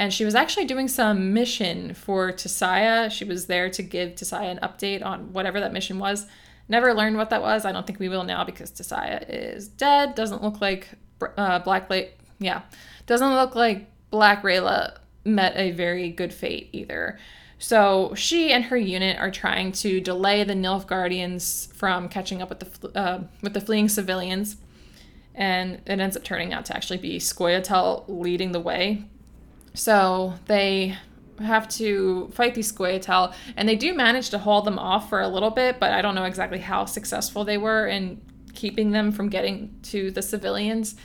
and 0.00 0.14
she 0.14 0.24
was 0.24 0.34
actually 0.34 0.64
doing 0.64 0.88
some 0.88 1.34
mission 1.34 1.92
for 1.92 2.32
Tissaia. 2.32 3.12
She 3.12 3.26
was 3.26 3.48
there 3.48 3.68
to 3.68 3.82
give 3.82 4.12
Tissaia 4.12 4.50
an 4.50 4.58
update 4.62 5.04
on 5.04 5.34
whatever 5.34 5.60
that 5.60 5.74
mission 5.74 5.98
was. 5.98 6.26
Never 6.70 6.94
learned 6.94 7.18
what 7.18 7.28
that 7.28 7.42
was. 7.42 7.66
I 7.66 7.72
don't 7.72 7.86
think 7.86 8.00
we 8.00 8.08
will 8.08 8.24
now 8.24 8.42
because 8.42 8.70
Tissaia 8.70 9.22
is 9.28 9.68
dead. 9.68 10.14
Doesn't 10.14 10.42
look 10.42 10.62
like 10.62 10.88
uh, 11.36 11.58
Black. 11.58 11.90
Yeah, 12.38 12.62
doesn't 13.04 13.34
look 13.34 13.54
like 13.54 13.90
Black 14.08 14.42
Rayla 14.42 14.96
met 15.26 15.54
a 15.54 15.70
very 15.72 16.10
good 16.10 16.32
fate 16.32 16.70
either. 16.72 17.18
So 17.58 18.14
she 18.14 18.54
and 18.54 18.64
her 18.64 18.78
unit 18.78 19.18
are 19.18 19.30
trying 19.30 19.70
to 19.72 20.00
delay 20.00 20.44
the 20.44 20.54
Nilfgaardians 20.54 21.74
from 21.74 22.08
catching 22.08 22.40
up 22.40 22.48
with 22.48 22.60
the 22.60 22.98
uh, 22.98 23.24
with 23.42 23.52
the 23.52 23.60
fleeing 23.60 23.90
civilians, 23.90 24.56
and 25.34 25.82
it 25.84 26.00
ends 26.00 26.16
up 26.16 26.24
turning 26.24 26.54
out 26.54 26.64
to 26.64 26.74
actually 26.74 27.00
be 27.00 27.18
Scoia'tael 27.18 28.04
leading 28.08 28.52
the 28.52 28.60
way 28.60 29.04
so 29.74 30.34
they 30.46 30.96
have 31.40 31.68
to 31.68 32.28
fight 32.34 32.54
these 32.54 32.70
Scoia'tael, 32.70 33.34
and 33.56 33.68
they 33.68 33.76
do 33.76 33.94
manage 33.94 34.30
to 34.30 34.38
hold 34.38 34.64
them 34.64 34.78
off 34.78 35.08
for 35.08 35.20
a 35.20 35.28
little 35.28 35.50
bit, 35.50 35.80
but 35.80 35.90
I 35.92 36.02
don't 36.02 36.14
know 36.14 36.24
exactly 36.24 36.58
how 36.58 36.84
successful 36.84 37.44
they 37.44 37.58
were 37.58 37.86
in 37.86 38.20
keeping 38.54 38.90
them 38.90 39.12
from 39.12 39.28
getting 39.28 39.74
to 39.84 40.10
the 40.10 40.22
civilians. 40.22 40.96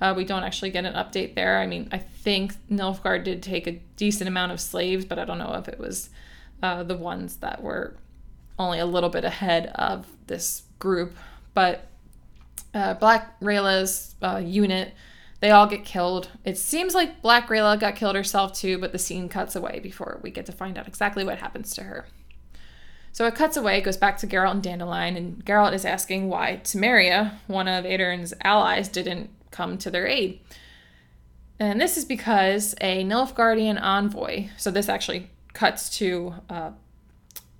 Uh, 0.00 0.14
we 0.16 0.24
don't 0.24 0.44
actually 0.44 0.70
get 0.70 0.84
an 0.84 0.94
update 0.94 1.34
there. 1.34 1.58
I 1.58 1.66
mean, 1.66 1.88
I 1.92 1.98
think 1.98 2.54
Nilfgaard 2.70 3.24
did 3.24 3.42
take 3.42 3.66
a 3.66 3.72
decent 3.96 4.28
amount 4.28 4.52
of 4.52 4.60
slaves, 4.60 5.04
but 5.04 5.18
I 5.18 5.24
don't 5.24 5.38
know 5.38 5.54
if 5.54 5.68
it 5.68 5.78
was 5.78 6.10
uh, 6.62 6.82
the 6.84 6.96
ones 6.96 7.36
that 7.36 7.62
were 7.62 7.96
only 8.58 8.78
a 8.78 8.86
little 8.86 9.10
bit 9.10 9.24
ahead 9.24 9.66
of 9.74 10.06
this 10.26 10.62
group. 10.78 11.16
But 11.52 11.86
uh, 12.72 12.94
Black 12.94 13.34
Rayla's 13.40 14.14
uh, 14.22 14.40
unit 14.44 14.94
they 15.40 15.50
all 15.50 15.66
get 15.66 15.84
killed. 15.84 16.28
It 16.44 16.58
seems 16.58 16.94
like 16.94 17.22
Black 17.22 17.48
Rayla 17.48 17.80
got 17.80 17.96
killed 17.96 18.14
herself 18.14 18.52
too, 18.52 18.78
but 18.78 18.92
the 18.92 18.98
scene 18.98 19.28
cuts 19.28 19.56
away 19.56 19.80
before 19.80 20.20
we 20.22 20.30
get 20.30 20.46
to 20.46 20.52
find 20.52 20.78
out 20.78 20.86
exactly 20.86 21.24
what 21.24 21.38
happens 21.38 21.74
to 21.74 21.84
her. 21.84 22.06
So 23.12 23.26
it 23.26 23.34
cuts 23.34 23.56
away, 23.56 23.80
goes 23.80 23.96
back 23.96 24.18
to 24.18 24.26
Geralt 24.26 24.52
and 24.52 24.62
Dandelion, 24.62 25.16
and 25.16 25.44
Geralt 25.44 25.72
is 25.72 25.84
asking 25.84 26.28
why 26.28 26.60
Temeria, 26.62 27.32
one 27.48 27.66
of 27.66 27.84
Aedirn's 27.84 28.32
allies, 28.42 28.88
didn't 28.88 29.30
come 29.50 29.78
to 29.78 29.90
their 29.90 30.06
aid. 30.06 30.40
And 31.58 31.80
this 31.80 31.96
is 31.96 32.04
because 32.04 32.74
a 32.80 33.04
Nilfgaardian 33.04 33.82
envoy, 33.82 34.48
so 34.56 34.70
this 34.70 34.88
actually 34.88 35.28
cuts 35.52 35.90
to 35.98 36.34
uh, 36.48 36.70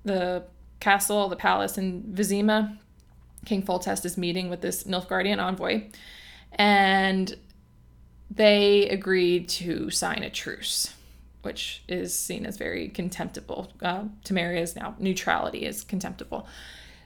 the 0.03 0.43
castle, 0.79 1.27
the 1.27 1.35
palace 1.35 1.77
in 1.77 2.03
Vizima. 2.03 2.77
King 3.45 3.63
Foltest 3.63 4.05
is 4.05 4.17
meeting 4.17 4.49
with 4.49 4.61
this 4.61 4.85
Nilfgaardian 4.85 5.39
envoy. 5.39 5.83
And 6.53 7.35
they 8.33 8.87
agreed 8.87 9.49
to 9.49 9.89
sign 9.89 10.23
a 10.23 10.29
truce, 10.29 10.93
which 11.41 11.83
is 11.87 12.17
seen 12.17 12.45
as 12.45 12.55
very 12.55 12.87
contemptible. 12.87 13.71
Uh, 13.81 14.05
Temeria's 14.23 14.75
now 14.75 14.95
neutrality 14.99 15.65
is 15.65 15.83
contemptible. 15.83 16.47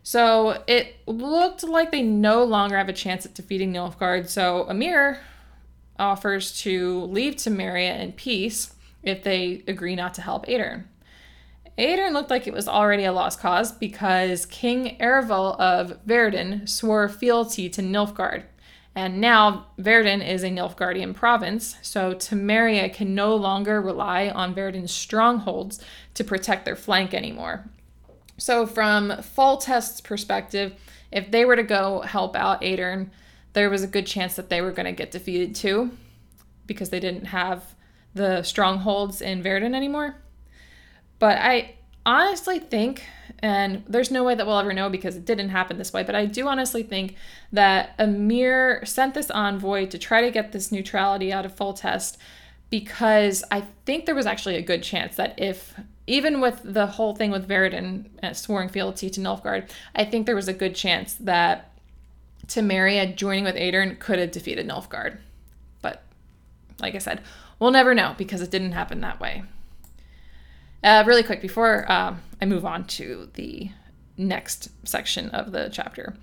So 0.04 0.64
it 0.68 0.98
looked 1.08 1.64
like 1.64 1.92
they 1.92 2.04
no 2.04 2.44
longer 2.44 2.78
have 2.78 2.90
a 2.90 2.94
chance 2.94 3.26
at 3.26 3.34
defeating 3.34 3.74
Nilfgaard. 3.74 4.30
So 4.30 4.68
Emhyr 4.70 5.18
offers 5.98 6.56
to 6.62 7.06
leave 7.06 7.36
Temeria 7.36 8.00
in 8.00 8.12
peace 8.12 8.76
if 9.02 9.24
they 9.24 9.64
agree 9.68 9.96
not 9.96 10.14
to 10.16 10.22
help 10.22 10.46
Aedirn. 10.46 10.84
Aedirn 11.80 12.14
looked 12.14 12.30
like 12.30 12.46
it 12.46 12.54
was 12.54 12.68
already 12.68 13.04
a 13.04 13.12
lost 13.12 13.40
cause 13.40 13.72
because 13.72 14.46
King 14.46 14.96
Ervyll 15.00 15.60
of 15.60 15.98
Verden 16.06 16.68
swore 16.68 17.10
fealty 17.10 17.68
to 17.70 17.82
Nilfgaard. 17.82 18.44
And 18.96 19.20
now 19.20 19.68
Verden 19.78 20.22
is 20.22 20.44
a 20.44 20.50
Nilfgaardian 20.50 21.14
province, 21.14 21.76
so 21.82 22.14
Temeria 22.14 22.94
can 22.94 23.14
no 23.14 23.36
longer 23.36 23.82
rely 23.82 24.30
on 24.30 24.56
Verden's 24.56 24.94
strongholds 24.94 25.84
to 26.14 26.24
protect 26.24 26.64
their 26.64 26.78
flank 26.78 27.14
anymore. 27.14 27.66
So, 28.38 28.66
from 28.66 29.22
Foltest's 29.22 30.00
perspective, 30.00 30.74
if 31.12 31.30
they 31.30 31.44
were 31.44 31.58
to 31.58 31.64
go 31.64 32.02
help 32.02 32.36
out 32.38 32.62
Aedirn, 32.62 33.10
there 33.54 33.70
was 33.70 33.84
a 33.84 33.88
good 33.88 34.06
chance 34.06 34.36
that 34.36 34.50
they 34.50 34.62
were 34.62 34.72
going 34.72 34.86
to 34.86 34.92
get 34.92 35.12
defeated 35.12 35.56
too 35.56 35.92
because 36.66 36.90
they 36.90 37.00
didn't 37.00 37.26
have 37.26 37.76
the 38.14 38.44
strongholds 38.44 39.22
in 39.22 39.44
Verden 39.44 39.76
anymore. 39.76 40.16
But 41.20 41.38
I 41.38 41.76
honestly 42.06 42.60
think, 42.60 43.06
and 43.40 43.84
there's 43.88 44.12
no 44.12 44.24
way 44.24 44.36
that 44.36 44.46
we'll 44.46 44.60
ever 44.60 44.74
know 44.74 44.90
because 44.90 45.16
it 45.16 45.26
didn't 45.26 45.50
happen 45.50 45.78
this 45.78 45.92
way, 45.92 46.04
but 46.04 46.16
I 46.16 46.26
do 46.26 46.48
honestly 46.48 46.84
think 46.84 47.16
that 47.52 47.98
Emhyr 47.98 48.88
sent 48.88 49.14
this 49.14 49.30
envoy 49.32 49.88
to 49.88 49.98
try 49.98 50.22
to 50.22 50.32
get 50.32 50.52
this 50.52 50.72
neutrality 50.72 51.34
out 51.34 51.46
of 51.46 51.56
Foltest 51.56 52.18
because 52.70 53.44
I 53.52 53.62
think 53.86 54.06
there 54.06 54.16
was 54.16 54.26
actually 54.26 54.56
a 54.56 54.62
good 54.62 54.84
chance 54.84 55.16
that 55.16 55.36
if 55.38 55.74
even 56.08 56.42
with 56.42 56.62
the 56.64 56.88
whole 56.88 57.16
thing 57.16 57.32
with 57.32 57.48
Verden 57.48 58.10
uh, 58.22 58.34
swearing 58.34 58.70
fealty 58.70 59.10
to 59.10 59.20
Nilfgaard, 59.20 59.70
I 59.96 60.06
think 60.06 60.26
there 60.26 60.36
was 60.36 60.48
a 60.48 60.54
good 60.54 60.76
chance 60.76 61.16
that 61.16 61.72
Temeria 62.48 63.16
joining 63.16 63.44
with 63.44 63.56
Aedirn 63.56 63.98
could 64.00 64.20
have 64.20 64.32
defeated 64.32 64.68
Nilfgaard. 64.68 65.18
But 65.82 66.04
like 66.80 66.96
I 66.96 67.00
said, 67.00 67.22
we'll 67.60 67.72
never 67.72 67.96
know 67.96 68.14
because 68.18 68.42
it 68.42 68.52
didn't 68.52 68.74
happen 68.74 69.02
that 69.02 69.20
way. 69.20 69.44
Uh, 70.86 71.04
really 71.08 71.24
quick 71.24 71.42
before 71.42 71.92
um, 71.92 72.22
I 72.40 72.46
move 72.46 72.64
on 72.64 72.86
to 72.86 73.28
the 73.34 73.72
next 74.18 74.70
section 74.88 75.30
of 75.30 75.52
the 75.52 75.68
chapter, 75.72 76.16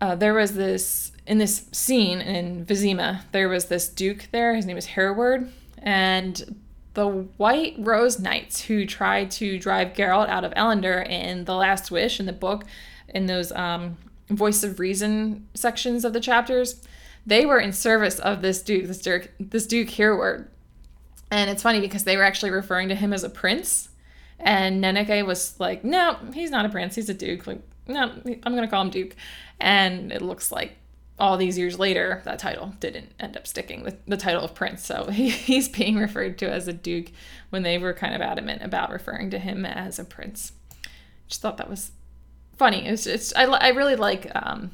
uh, 0.00 0.14
there 0.14 0.32
was 0.32 0.54
this 0.54 1.10
in 1.26 1.38
this 1.38 1.66
scene 1.72 2.20
in 2.20 2.64
Vizima. 2.64 3.22
There 3.32 3.48
was 3.48 3.64
this 3.64 3.88
duke 3.88 4.28
there. 4.30 4.54
His 4.54 4.64
name 4.64 4.76
is 4.76 4.86
Hereward, 4.86 5.50
and 5.78 6.56
the 6.92 7.08
White 7.08 7.74
Rose 7.78 8.20
Knights 8.20 8.60
who 8.60 8.86
tried 8.86 9.32
to 9.32 9.58
drive 9.58 9.94
Geralt 9.94 10.28
out 10.28 10.44
of 10.44 10.54
Ellander 10.54 11.04
in 11.08 11.44
The 11.44 11.56
Last 11.56 11.90
Wish 11.90 12.20
in 12.20 12.26
the 12.26 12.32
book, 12.32 12.62
in 13.08 13.26
those 13.26 13.50
um, 13.50 13.96
Voice 14.28 14.62
of 14.62 14.78
Reason 14.78 15.48
sections 15.54 16.04
of 16.04 16.12
the 16.12 16.20
chapters. 16.20 16.80
They 17.26 17.44
were 17.44 17.58
in 17.58 17.72
service 17.72 18.20
of 18.20 18.40
this 18.40 18.62
duke, 18.62 18.86
this 18.86 19.00
duke, 19.00 19.32
this 19.40 19.66
duke 19.66 19.90
Hereward. 19.90 20.48
And 21.30 21.50
it's 21.50 21.62
funny 21.62 21.80
because 21.80 22.04
they 22.04 22.16
were 22.16 22.22
actually 22.22 22.50
referring 22.50 22.88
to 22.88 22.94
him 22.94 23.12
as 23.12 23.24
a 23.24 23.30
prince. 23.30 23.88
And 24.38 24.82
Nenneke 24.82 25.24
was 25.26 25.58
like, 25.58 25.84
no, 25.84 26.16
he's 26.32 26.50
not 26.50 26.66
a 26.66 26.68
prince. 26.68 26.94
He's 26.94 27.08
a 27.08 27.14
duke. 27.14 27.46
Like, 27.46 27.60
no, 27.86 28.02
I'm 28.02 28.52
going 28.54 28.62
to 28.62 28.68
call 28.68 28.82
him 28.82 28.90
Duke. 28.90 29.14
And 29.60 30.12
it 30.12 30.22
looks 30.22 30.50
like 30.50 30.76
all 31.18 31.36
these 31.36 31.56
years 31.56 31.78
later, 31.78 32.22
that 32.24 32.38
title 32.38 32.74
didn't 32.80 33.12
end 33.20 33.36
up 33.36 33.46
sticking, 33.46 33.84
the, 33.84 33.96
the 34.06 34.16
title 34.16 34.42
of 34.42 34.54
prince. 34.54 34.84
So 34.84 35.04
he, 35.12 35.30
he's 35.30 35.68
being 35.68 35.96
referred 35.96 36.38
to 36.38 36.50
as 36.50 36.68
a 36.68 36.72
duke 36.72 37.08
when 37.50 37.62
they 37.62 37.78
were 37.78 37.92
kind 37.92 38.14
of 38.14 38.20
adamant 38.20 38.62
about 38.62 38.90
referring 38.90 39.30
to 39.30 39.38
him 39.38 39.64
as 39.64 39.98
a 39.98 40.04
prince. 40.04 40.52
Just 41.28 41.40
thought 41.40 41.56
that 41.58 41.70
was 41.70 41.92
funny. 42.56 42.86
It's 42.86 43.04
just, 43.04 43.36
I, 43.36 43.44
I 43.44 43.68
really 43.68 43.96
like 43.96 44.30
um, 44.34 44.72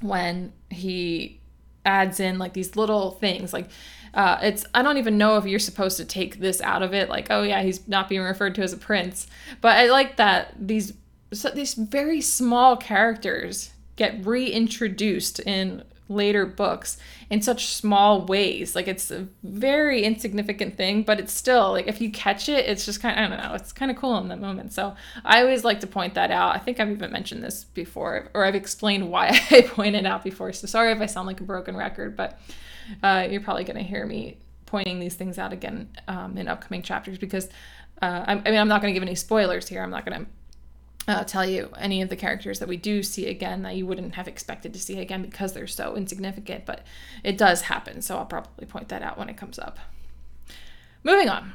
when 0.00 0.52
he 0.70 1.40
adds 1.84 2.20
in 2.20 2.38
like 2.38 2.52
these 2.52 2.76
little 2.76 3.12
things 3.12 3.52
like 3.52 3.68
uh, 4.14 4.38
it's 4.42 4.64
I 4.74 4.82
don't 4.82 4.98
even 4.98 5.16
know 5.16 5.38
if 5.38 5.46
you're 5.46 5.58
supposed 5.58 5.96
to 5.96 6.04
take 6.04 6.38
this 6.38 6.60
out 6.60 6.82
of 6.82 6.92
it, 6.92 7.08
like 7.08 7.28
oh 7.30 7.42
yeah, 7.42 7.62
he's 7.62 7.86
not 7.88 8.08
being 8.08 8.20
referred 8.20 8.54
to 8.56 8.62
as 8.62 8.72
a 8.72 8.76
prince. 8.76 9.26
But 9.60 9.78
I 9.78 9.86
like 9.86 10.16
that 10.16 10.54
these 10.58 10.92
so 11.32 11.48
these 11.50 11.74
very 11.74 12.20
small 12.20 12.76
characters 12.76 13.70
get 13.96 14.24
reintroduced 14.24 15.40
in 15.40 15.82
later 16.12 16.46
books 16.46 16.98
in 17.30 17.42
such 17.42 17.66
small 17.66 18.24
ways. 18.24 18.74
Like 18.74 18.88
it's 18.88 19.10
a 19.10 19.26
very 19.42 20.02
insignificant 20.02 20.76
thing, 20.76 21.02
but 21.02 21.18
it's 21.18 21.32
still 21.32 21.72
like 21.72 21.86
if 21.86 22.00
you 22.00 22.10
catch 22.10 22.48
it, 22.48 22.66
it's 22.66 22.84
just 22.84 23.00
kind 23.00 23.18
of 23.18 23.24
I 23.24 23.36
don't 23.36 23.48
know, 23.48 23.54
it's 23.54 23.72
kind 23.72 23.90
of 23.90 23.96
cool 23.96 24.18
in 24.18 24.28
that 24.28 24.40
moment. 24.40 24.72
So 24.72 24.94
I 25.24 25.40
always 25.40 25.64
like 25.64 25.80
to 25.80 25.86
point 25.86 26.14
that 26.14 26.30
out. 26.30 26.54
I 26.54 26.58
think 26.58 26.80
I've 26.80 26.90
even 26.90 27.10
mentioned 27.10 27.42
this 27.42 27.64
before, 27.64 28.28
or 28.34 28.44
I've 28.44 28.54
explained 28.54 29.10
why 29.10 29.28
I 29.50 29.62
pointed 29.62 30.06
out 30.06 30.24
before. 30.24 30.52
So 30.52 30.66
sorry 30.66 30.92
if 30.92 31.00
I 31.00 31.06
sound 31.06 31.26
like 31.26 31.40
a 31.40 31.44
broken 31.44 31.76
record, 31.76 32.16
but 32.16 32.40
uh, 33.02 33.26
you're 33.30 33.40
probably 33.40 33.64
going 33.64 33.76
to 33.76 33.82
hear 33.82 34.06
me 34.06 34.38
pointing 34.66 34.98
these 34.98 35.14
things 35.14 35.38
out 35.38 35.52
again 35.52 35.88
um, 36.08 36.36
in 36.38 36.48
upcoming 36.48 36.82
chapters 36.82 37.18
because 37.18 37.46
uh, 38.00 38.24
I, 38.26 38.32
I, 38.32 38.50
mean, 38.50 38.58
I'm 38.58 38.68
not 38.68 38.80
going 38.80 38.92
to 38.92 38.98
give 38.98 39.06
any 39.06 39.14
spoilers 39.14 39.68
here. 39.68 39.82
I'm 39.82 39.90
not 39.90 40.06
going 40.06 40.20
to 40.20 40.26
uh, 41.08 41.24
tell 41.24 41.44
you 41.44 41.70
any 41.78 42.02
of 42.02 42.08
the 42.08 42.16
characters 42.16 42.58
that 42.58 42.68
we 42.68 42.76
do 42.76 43.02
see 43.02 43.26
again 43.26 43.62
that 43.62 43.76
you 43.76 43.86
wouldn't 43.86 44.14
have 44.14 44.28
expected 44.28 44.72
to 44.72 44.80
see 44.80 45.00
again 45.00 45.22
because 45.22 45.52
they're 45.52 45.66
so 45.66 45.96
insignificant, 45.96 46.64
but 46.64 46.82
it 47.24 47.36
does 47.36 47.62
happen. 47.62 48.02
So 48.02 48.16
I'll 48.18 48.26
probably 48.26 48.66
point 48.66 48.88
that 48.88 49.02
out 49.02 49.18
when 49.18 49.28
it 49.28 49.36
comes 49.36 49.58
up. 49.58 49.78
Moving 51.02 51.28
on. 51.28 51.54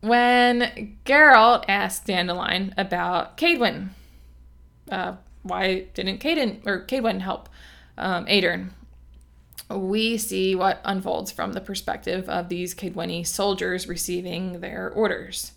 When 0.00 0.96
Geralt 1.04 1.64
asked 1.68 2.06
Dandelion 2.06 2.74
about 2.76 3.36
Kaedwen, 3.36 3.90
uh, 4.90 5.14
why 5.42 5.86
didn't 5.94 6.20
Caden 6.20 6.66
or 6.66 6.84
Kaedwen 6.86 7.20
help 7.20 7.48
um, 7.98 8.26
Aedirn? 8.26 8.70
we 9.78 10.18
see 10.18 10.54
what 10.54 10.80
unfolds 10.84 11.32
from 11.32 11.52
the 11.52 11.60
perspective 11.60 12.28
of 12.28 12.48
these 12.48 12.74
Kaedweni 12.74 13.26
soldiers 13.26 13.88
receiving 13.88 14.60
their 14.60 14.90
orders. 14.90 15.52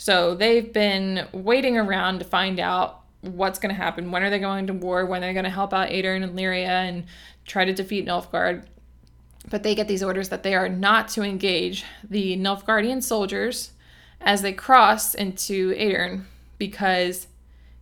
So 0.00 0.34
they've 0.34 0.72
been 0.72 1.28
waiting 1.30 1.76
around 1.76 2.20
to 2.20 2.24
find 2.24 2.58
out 2.58 3.02
what's 3.20 3.58
going 3.58 3.68
to 3.68 3.78
happen. 3.78 4.10
When 4.10 4.22
are 4.22 4.30
they 4.30 4.38
going 4.38 4.66
to 4.68 4.72
war? 4.72 5.04
When 5.04 5.18
are 5.18 5.26
they're 5.26 5.34
going 5.34 5.44
to 5.44 5.50
help 5.50 5.74
out 5.74 5.90
Aedirn 5.90 6.22
and 6.24 6.34
Lyria 6.38 6.68
and 6.68 7.04
try 7.44 7.66
to 7.66 7.74
defeat 7.74 8.06
Nilfgaard. 8.06 8.64
But 9.50 9.62
they 9.62 9.74
get 9.74 9.88
these 9.88 10.02
orders 10.02 10.30
that 10.30 10.42
they 10.42 10.54
are 10.54 10.70
not 10.70 11.08
to 11.08 11.22
engage 11.22 11.84
the 12.02 12.34
Nilfgaardian 12.38 13.02
soldiers 13.02 13.72
as 14.22 14.40
they 14.40 14.54
cross 14.54 15.14
into 15.14 15.74
Aedirn 15.74 16.22
because 16.56 17.26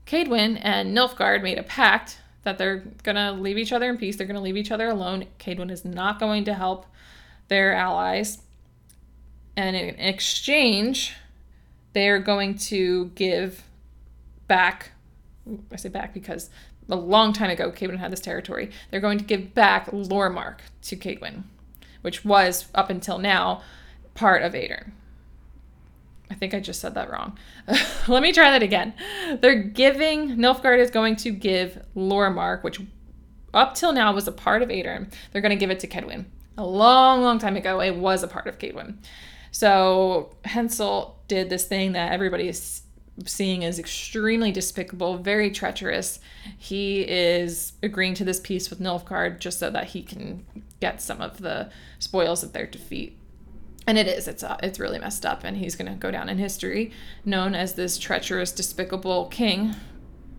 Kaedwen 0.05 0.59
and 0.61 0.99
Nilfgaard 0.99 1.45
made 1.45 1.59
a 1.59 1.63
pact 1.63 2.19
that 2.43 2.59
they're 2.59 2.83
gonna 3.05 3.31
leave 3.31 3.59
each 3.59 3.73
other 3.73 3.89
in 3.89 3.97
peace. 3.97 4.17
They're 4.17 4.27
gonna 4.27 4.43
leave 4.43 4.57
each 4.57 4.73
other 4.73 4.89
alone. 4.89 5.27
Kaedwen 5.39 5.71
is 5.71 5.85
not 5.85 6.19
going 6.19 6.43
to 6.47 6.55
help 6.55 6.85
their 7.47 7.73
allies. 7.77 8.39
And 9.57 9.77
in 9.77 9.95
exchange, 10.01 11.15
they're 11.93 12.19
going 12.19 12.57
to 12.59 13.07
give 13.15 13.63
back. 14.47 14.93
I 15.73 15.77
say 15.77 15.89
back 15.89 16.13
because 16.15 16.51
a 16.89 16.97
long 16.97 17.33
time 17.33 17.51
ago, 17.51 17.71
Kaedwen 17.71 17.99
had 17.99 18.13
this 18.13 18.21
territory. 18.21 18.71
They're 18.91 19.01
going 19.01 19.19
to 19.19 19.25
give 19.25 19.55
back 19.55 19.91
Lormark 19.91 20.59
to 20.83 20.97
Kaedwen, 20.97 21.45
which 22.03 22.25
was 22.25 22.67
up 22.75 22.91
until 22.91 23.19
now 23.19 23.63
part 24.15 24.43
of 24.43 24.53
Aedirn. 24.53 24.93
I 26.31 26.35
think 26.35 26.55
I 26.55 26.61
just 26.61 26.81
said 26.81 26.95
that 26.95 27.11
wrong. 27.11 27.39
Let 28.09 28.23
me 28.23 28.33
try 28.33 28.51
that 28.51 28.63
again. 28.63 28.95
They're 29.41 29.63
giving, 29.63 30.37
Nilfgaard 30.37 30.79
is 30.79 30.91
going 30.91 31.17
to 31.17 31.31
give 31.31 31.83
Lormark, 31.97 32.63
which 32.63 32.81
up 33.55 33.75
till 33.75 33.93
now 33.93 34.13
was 34.13 34.29
a 34.29 34.33
part 34.33 34.63
of 34.63 34.69
Aedirn, 34.69 35.11
they're 35.33 35.43
going 35.43 35.57
to 35.57 35.61
give 35.61 35.71
it 35.71 35.81
to 35.81 35.87
Kaedwen. 35.87 36.27
A 36.59 36.67
long, 36.67 37.23
long 37.23 37.39
time 37.39 37.57
ago, 37.57 37.81
it 37.81 37.97
was 37.97 38.23
a 38.23 38.29
part 38.29 38.47
of 38.47 38.59
Kaedwen. 38.59 38.97
So 39.59 40.37
Henselt 40.45 41.15
did 41.27 41.51
this 41.51 41.65
thing 41.65 41.91
that 41.95 42.13
everybody 42.13 42.47
is 42.47 42.83
seeing 43.27 43.65
as 43.65 43.81
extremely 43.81 44.53
despicable, 44.53 45.19
very 45.19 45.51
treacherous. 45.51 46.21
He 46.57 47.01
is 47.01 47.73
agreeing 47.83 48.15
to 48.15 48.25
this 48.25 48.39
peace 48.39 48.71
with 48.71 48.79
Nilfgaard 48.79 49.41
just 49.41 49.59
so 49.59 49.69
that 49.69 49.89
he 49.89 50.05
can 50.05 50.47
get 50.79 51.03
some 51.03 51.21
of 51.21 51.39
the 51.39 51.73
spoils 51.99 52.45
of 52.45 52.53
their 52.53 52.69
defeat. 52.69 53.19
And 53.85 53.99
it 53.99 54.07
is 54.07 54.29
it's 54.29 54.45
uh, 54.45 54.59
it's 54.63 54.79
really 54.79 55.01
messed 55.01 55.27
up 55.27 55.43
and 55.43 55.57
he's 55.57 55.75
going 55.75 55.91
to 55.93 55.99
go 55.99 56.13
down 56.13 56.29
in 56.29 56.39
history 56.39 56.93
known 57.25 57.57
as 57.57 57.75
this 57.75 57.99
treacherous 57.99 58.53
despicable 58.53 59.27
king. 59.27 59.75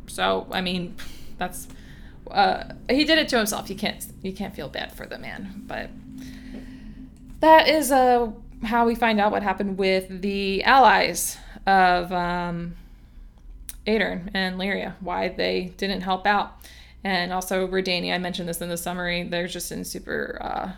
So 0.08 0.48
i 0.50 0.62
mean 0.62 0.96
that's 1.38 1.68
uh, 2.32 2.72
he 2.90 3.04
did 3.04 3.18
it 3.18 3.28
to 3.28 3.38
himself. 3.38 3.70
You 3.70 3.76
can't 3.76 4.08
you 4.22 4.32
can't 4.32 4.56
feel 4.56 4.70
bad 4.70 4.94
for 4.94 5.06
the 5.06 5.20
man 5.20 5.64
but 5.68 5.90
that 7.42 7.68
is 7.68 7.92
uh, 7.92 8.32
how 8.64 8.86
we 8.86 8.96
find 8.96 9.20
out 9.20 9.32
what 9.32 9.44
happened 9.44 9.78
with 9.78 10.22
the 10.22 10.64
allies 10.64 11.38
of 11.66 12.12
um, 12.12 12.76
Aedirn 13.88 14.32
and 14.34 14.60
Lyria, 14.60 14.96
why 15.00 15.30
they 15.30 15.74
didn't 15.78 16.02
help 16.02 16.26
out. 16.26 16.58
And 17.04 17.32
also 17.32 17.68
Redania, 17.68 18.14
I 18.14 18.18
mentioned 18.18 18.50
this 18.50 18.62
in 18.62 18.70
the 18.70 18.78
summary, 18.78 19.24
they're 19.24 19.48
just 19.48 19.72
in 19.72 19.86
super 19.86 20.38
uh, 20.42 20.72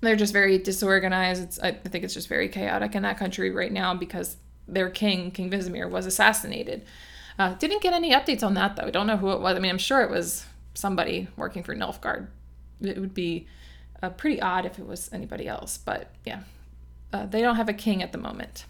they're 0.00 0.16
just 0.16 0.32
very 0.32 0.58
disorganized. 0.58 1.42
It's, 1.42 1.58
I 1.58 1.72
think 1.72 2.04
it's 2.04 2.14
just 2.14 2.28
very 2.28 2.48
chaotic 2.48 2.94
in 2.94 3.02
that 3.02 3.18
country 3.18 3.50
right 3.50 3.72
now 3.72 3.94
because 3.94 4.36
their 4.66 4.90
king, 4.90 5.30
King 5.30 5.50
Vizimir, 5.50 5.90
was 5.90 6.06
assassinated. 6.06 6.84
Uh, 7.38 7.54
didn't 7.54 7.82
get 7.82 7.92
any 7.92 8.12
updates 8.12 8.42
on 8.42 8.54
that 8.54 8.76
though. 8.76 8.90
Don't 8.90 9.06
know 9.06 9.16
who 9.16 9.30
it 9.30 9.40
was. 9.40 9.56
I 9.56 9.60
mean, 9.60 9.70
I'm 9.70 9.78
sure 9.78 10.02
it 10.02 10.10
was 10.10 10.44
somebody 10.74 11.28
working 11.36 11.62
for 11.62 11.74
Nilfgaard. 11.74 12.28
It 12.80 12.98
would 12.98 13.14
be 13.14 13.46
uh, 14.02 14.10
pretty 14.10 14.40
odd 14.40 14.66
if 14.66 14.78
it 14.78 14.86
was 14.86 15.10
anybody 15.12 15.48
else, 15.48 15.78
but 15.78 16.10
yeah, 16.24 16.42
uh, 17.12 17.26
they 17.26 17.40
don't 17.40 17.56
have 17.56 17.68
a 17.68 17.74
king 17.74 18.02
at 18.02 18.12
the 18.12 18.18
moment. 18.18 18.64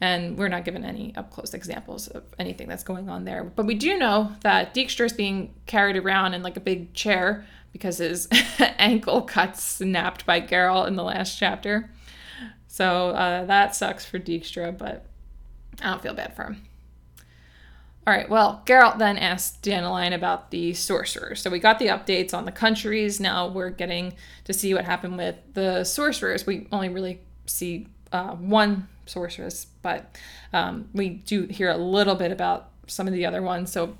And 0.00 0.36
we're 0.36 0.48
not 0.48 0.64
given 0.64 0.84
any 0.84 1.14
up 1.14 1.30
close 1.30 1.54
examples 1.54 2.08
of 2.08 2.24
anything 2.38 2.68
that's 2.68 2.82
going 2.82 3.08
on 3.08 3.24
there. 3.24 3.44
But 3.44 3.66
we 3.66 3.74
do 3.74 3.96
know 3.96 4.32
that 4.40 4.74
Dijkstra 4.74 5.06
is 5.06 5.12
being 5.12 5.54
carried 5.66 5.96
around 5.96 6.34
in 6.34 6.42
like 6.42 6.56
a 6.56 6.60
big 6.60 6.92
chair 6.92 7.46
because 7.72 7.98
his 7.98 8.28
ankle 8.58 9.20
got 9.20 9.56
snapped 9.56 10.26
by 10.26 10.40
Geralt 10.40 10.88
in 10.88 10.96
the 10.96 11.04
last 11.04 11.38
chapter. 11.38 11.88
So 12.66 13.10
uh, 13.10 13.44
that 13.44 13.76
sucks 13.76 14.04
for 14.04 14.18
Dijkstra, 14.18 14.76
but 14.76 15.06
I 15.80 15.90
don't 15.90 16.02
feel 16.02 16.14
bad 16.14 16.34
for 16.34 16.44
him. 16.44 16.62
All 18.04 18.12
right, 18.12 18.28
well, 18.28 18.62
Geralt 18.66 18.98
then 18.98 19.16
asked 19.16 19.62
Dandelion 19.62 20.12
about 20.12 20.50
the 20.50 20.74
sorcerers. 20.74 21.40
So 21.40 21.50
we 21.50 21.60
got 21.60 21.78
the 21.78 21.86
updates 21.86 22.34
on 22.34 22.46
the 22.46 22.52
countries. 22.52 23.20
Now 23.20 23.46
we're 23.46 23.70
getting 23.70 24.14
to 24.44 24.52
see 24.52 24.74
what 24.74 24.84
happened 24.84 25.16
with 25.16 25.36
the 25.54 25.84
sorcerers. 25.84 26.44
We 26.44 26.66
only 26.72 26.88
really 26.88 27.20
see 27.46 27.86
uh, 28.10 28.34
one 28.34 28.88
sorceress, 29.06 29.66
but 29.82 30.16
um, 30.52 30.88
we 30.92 31.10
do 31.10 31.44
hear 31.44 31.70
a 31.70 31.76
little 31.76 32.16
bit 32.16 32.32
about 32.32 32.70
some 32.88 33.06
of 33.06 33.14
the 33.14 33.24
other 33.24 33.40
ones. 33.40 33.70
So 33.70 33.96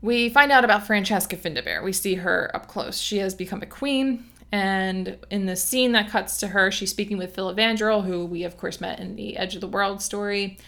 we 0.00 0.30
find 0.30 0.50
out 0.50 0.64
about 0.64 0.86
Francesca 0.86 1.36
Findabair. 1.36 1.84
We 1.84 1.92
see 1.92 2.14
her 2.14 2.50
up 2.54 2.66
close. 2.66 2.98
She 2.98 3.18
has 3.18 3.34
become 3.34 3.60
a 3.60 3.66
queen, 3.66 4.24
and 4.50 5.18
in 5.30 5.44
the 5.44 5.56
scene 5.56 5.92
that 5.92 6.08
cuts 6.08 6.38
to 6.38 6.48
her, 6.48 6.70
she's 6.70 6.90
speaking 6.90 7.18
with 7.18 7.34
Philip 7.34 7.58
Filavandrel, 7.58 8.04
who 8.04 8.24
we, 8.24 8.44
of 8.44 8.56
course, 8.56 8.80
met 8.80 8.98
in 8.98 9.16
the 9.16 9.36
Edge 9.36 9.54
of 9.54 9.60
the 9.60 9.68
World 9.68 10.00
story. 10.00 10.58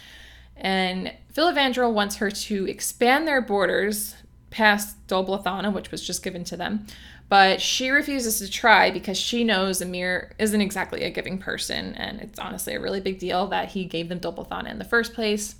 And 0.56 1.12
Filavandrel 1.34 1.92
wants 1.92 2.16
her 2.16 2.30
to 2.30 2.66
expand 2.66 3.26
their 3.26 3.40
borders 3.40 4.16
past 4.50 5.06
Dol 5.06 5.26
Blathanna, 5.26 5.72
which 5.72 5.90
was 5.90 6.06
just 6.06 6.22
given 6.22 6.44
to 6.44 6.56
them. 6.56 6.86
But 7.28 7.62
she 7.62 7.88
refuses 7.88 8.38
to 8.40 8.50
try 8.50 8.90
because 8.90 9.16
she 9.18 9.42
knows 9.42 9.80
Emhyr 9.80 10.32
isn't 10.38 10.60
exactly 10.60 11.04
a 11.04 11.10
giving 11.10 11.38
person, 11.38 11.94
and 11.94 12.20
it's 12.20 12.38
honestly 12.38 12.74
a 12.74 12.80
really 12.80 13.00
big 13.00 13.18
deal 13.18 13.46
that 13.46 13.70
he 13.70 13.86
gave 13.86 14.10
them 14.10 14.18
Dol 14.18 14.34
Blathanna 14.34 14.70
in 14.70 14.78
the 14.78 14.84
first 14.84 15.14
place. 15.14 15.54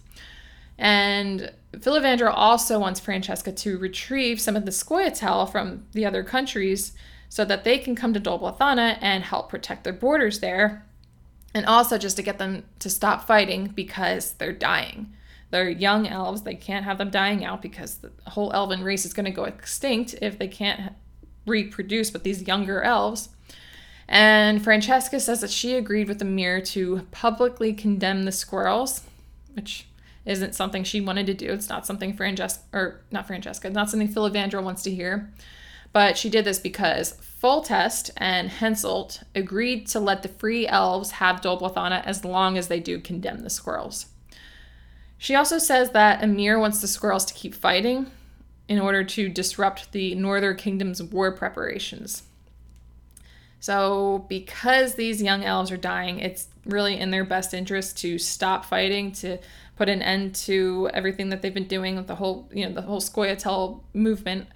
And 0.77 1.51
Filavandrel 1.73 2.33
also 2.35 2.79
wants 2.79 3.01
Francesca 3.01 3.53
to 3.53 3.79
retrieve 3.79 4.41
some 4.41 4.57
of 4.57 4.67
the 4.67 4.71
Scoia'tael 4.71 5.51
from 5.51 5.87
the 5.93 6.05
other 6.05 6.23
countries 6.23 6.93
so 7.31 7.47
that 7.47 7.65
they 7.65 7.79
can 7.79 7.95
come 7.95 8.13
to 8.13 8.21
Dol 8.21 8.39
Blathanna 8.39 8.99
and 9.01 9.25
help 9.25 9.49
protect 9.49 9.85
their 9.85 9.93
borders 9.95 10.41
there 10.41 10.85
and 11.55 11.65
also 11.65 11.97
just 11.97 12.17
to 12.17 12.23
get 12.23 12.39
them 12.39 12.65
to 12.79 12.91
stop 12.91 13.27
fighting 13.27 13.69
because 13.69 14.33
they're 14.33 14.53
dying. 14.53 15.13
They're 15.53 15.69
young 15.69 16.09
elves. 16.09 16.43
They 16.43 16.55
can't 16.55 16.87
have 16.87 16.97
them 16.97 17.11
dying 17.11 17.45
out 17.45 17.61
because 17.61 17.99
the 17.99 18.11
whole 18.27 18.51
elven 18.55 18.83
race 18.83 19.05
is 19.05 19.13
going 19.13 19.27
to 19.27 19.31
go 19.31 19.45
extinct 19.45 20.15
if 20.23 20.39
they 20.39 20.49
can't 20.49 20.95
reproduce 21.47 22.11
with 22.11 22.23
these 22.23 22.49
younger 22.49 22.83
elves. 22.83 23.29
And 24.09 24.65
Francesca 24.65 25.21
says 25.21 25.43
that 25.43 25.51
she 25.51 25.75
agreed 25.75 26.09
with 26.09 26.21
Emhyr 26.21 26.65
to 26.69 27.07
publicly 27.11 27.75
condemn 27.75 28.23
the 28.23 28.33
squirrels, 28.33 29.03
which 29.53 29.87
isn't 30.25 30.55
something 30.55 30.85
she 30.85 31.03
wanted 31.03 31.27
to 31.27 31.35
do. 31.35 31.53
It's 31.53 31.69
not 31.69 31.87
something 31.87 32.15
Francesca, 32.15 32.63
or 32.73 33.03
not 33.11 33.27
Francesca, 33.27 33.69
not 33.69 33.91
something 33.91 34.09
Filavandrel 34.09 34.63
wants 34.63 34.83
to 34.85 34.95
hear. 34.95 35.31
But 35.93 36.17
she 36.17 36.31
did 36.31 36.47
this 36.47 36.59
because 36.59 37.13
Foltest 37.43 38.11
and 38.17 38.49
Henselt 38.49 39.23
agreed 39.35 39.87
to 39.89 40.01
let 40.01 40.23
the 40.23 40.31
free 40.31 40.67
elves 40.67 41.11
have 41.13 41.43
Dol 41.43 41.61
Blathanna 41.61 42.03
as 42.07 42.25
long 42.25 42.57
as 42.57 42.69
they 42.69 42.81
do 42.81 42.99
condemn 42.99 43.41
the 43.41 43.51
squirrels. 43.51 44.07
She 45.23 45.37
also 45.37 45.59
says 45.59 45.91
that 45.91 46.21
Emhyr 46.21 46.59
wants 46.59 46.81
the 46.81 46.89
squirrels 46.89 47.25
to 47.27 47.35
keep 47.35 47.55
fighting 47.55 48.11
in 48.67 48.81
order 48.81 49.05
to 49.05 49.29
disrupt 49.29 49.93
the 49.93 50.17
Northern 50.17 50.57
Kingdom's 50.57 51.01
war 51.01 51.31
preparations. 51.31 52.25
So, 53.61 54.27
because 54.29 54.97
these 54.97 55.23
young 55.23 55.45
elves 55.45 55.71
are 55.71 55.77
dying, 55.77 56.19
it's 56.19 56.49
really 56.65 56.99
in 56.99 57.13
their 57.13 57.25
best 57.25 57.55
interest 57.55 57.99
to 57.99 58.19
stop 58.19 58.65
fighting, 58.65 59.13
to 59.13 59.39
put 59.77 59.89
an 59.89 60.03
end 60.03 60.35
to 60.47 60.91
everything 60.93 61.29
that 61.29 61.41
they've 61.41 61.55
been 61.55 61.69
doing 61.69 61.95
with 61.95 62.09
the 62.09 62.17
whole, 62.17 62.49
you 62.53 62.67
know, 62.67 62.75
the 62.75 62.83
whole 62.83 63.01
Scoia'tael 63.01 63.81
movement. 63.95 64.49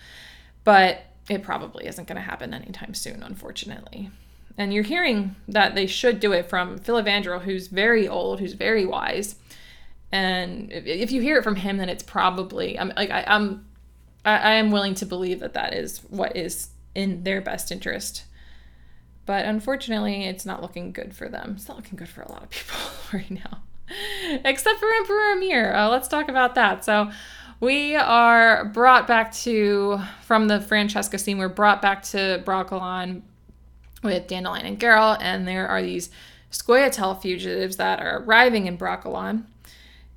But 0.65 1.05
it 1.31 1.45
probably 1.45 1.87
isn't 1.87 2.09
going 2.09 2.17
to 2.17 2.23
happen 2.23 2.53
anytime 2.53 2.93
soon, 2.93 3.23
unfortunately. 3.23 4.11
And 4.59 4.75
you're 4.75 4.83
hearing 4.83 5.37
that 5.47 5.77
they 5.77 5.87
should 5.87 6.19
do 6.19 6.33
it 6.33 6.51
from 6.51 6.81
Filavandrel, 6.81 7.43
who's 7.43 7.69
very 7.69 8.09
old, 8.09 8.41
who's 8.41 8.55
very 8.55 8.85
wise. 8.85 9.37
And 10.17 10.73
if 10.73 11.13
you 11.13 11.21
hear 11.21 11.37
it 11.37 11.45
from 11.45 11.57
him, 11.57 11.77
then 11.77 11.91
it's 11.91 12.03
probably 12.03 12.79
I'm 12.79 12.91
like 12.97 13.11
I, 13.11 13.23
I'm 13.27 13.67
I, 14.25 14.39
I 14.39 14.53
am 14.53 14.71
willing 14.71 14.95
to 14.95 15.05
believe 15.05 15.41
that 15.41 15.53
that 15.53 15.75
is 15.75 15.99
what 16.09 16.35
is 16.35 16.71
in 16.95 17.23
their 17.23 17.43
best 17.43 17.71
interest. 17.71 18.25
But 19.27 19.45
unfortunately, 19.45 20.25
it's 20.25 20.47
not 20.47 20.63
looking 20.63 20.93
good 20.93 21.15
for 21.15 21.29
them. 21.29 21.53
It's 21.57 21.69
not 21.69 21.77
looking 21.77 21.99
good 21.99 22.09
for 22.09 22.23
a 22.23 22.33
lot 22.33 22.45
of 22.45 22.51
people 22.51 22.79
right 23.13 23.31
now, 23.31 23.63
except 24.43 24.81
for 24.81 24.89
Emperor 24.89 25.37
Emhyr 25.37 25.77
Uh, 25.77 25.91
let's 25.91 26.09
talk 26.09 26.31
about 26.31 26.55
that. 26.55 26.83
So, 26.83 27.11
we 27.61 27.95
are 27.95 28.65
brought 28.65 29.07
back 29.07 29.35
to 29.43 30.01
from 30.23 30.49
the 30.49 30.63
Francesca 30.63 31.19
scene. 31.19 31.37
We're 31.37 31.51
brought 31.51 31.83
back 31.83 32.03
to 32.05 32.43
Brokilon 32.47 33.21
with 34.03 34.29
Dandelion 34.29 34.65
and 34.65 34.81
Geralt, 34.81 35.19
and 35.21 35.47
there 35.47 35.69
are 35.69 35.83
these 35.83 36.09
Scoia'tael 36.51 37.21
fugitives 37.21 37.77
that 37.77 38.01
are 38.01 38.23
arriving 38.23 38.67
in 38.67 38.79
Brokilon. 38.79 39.45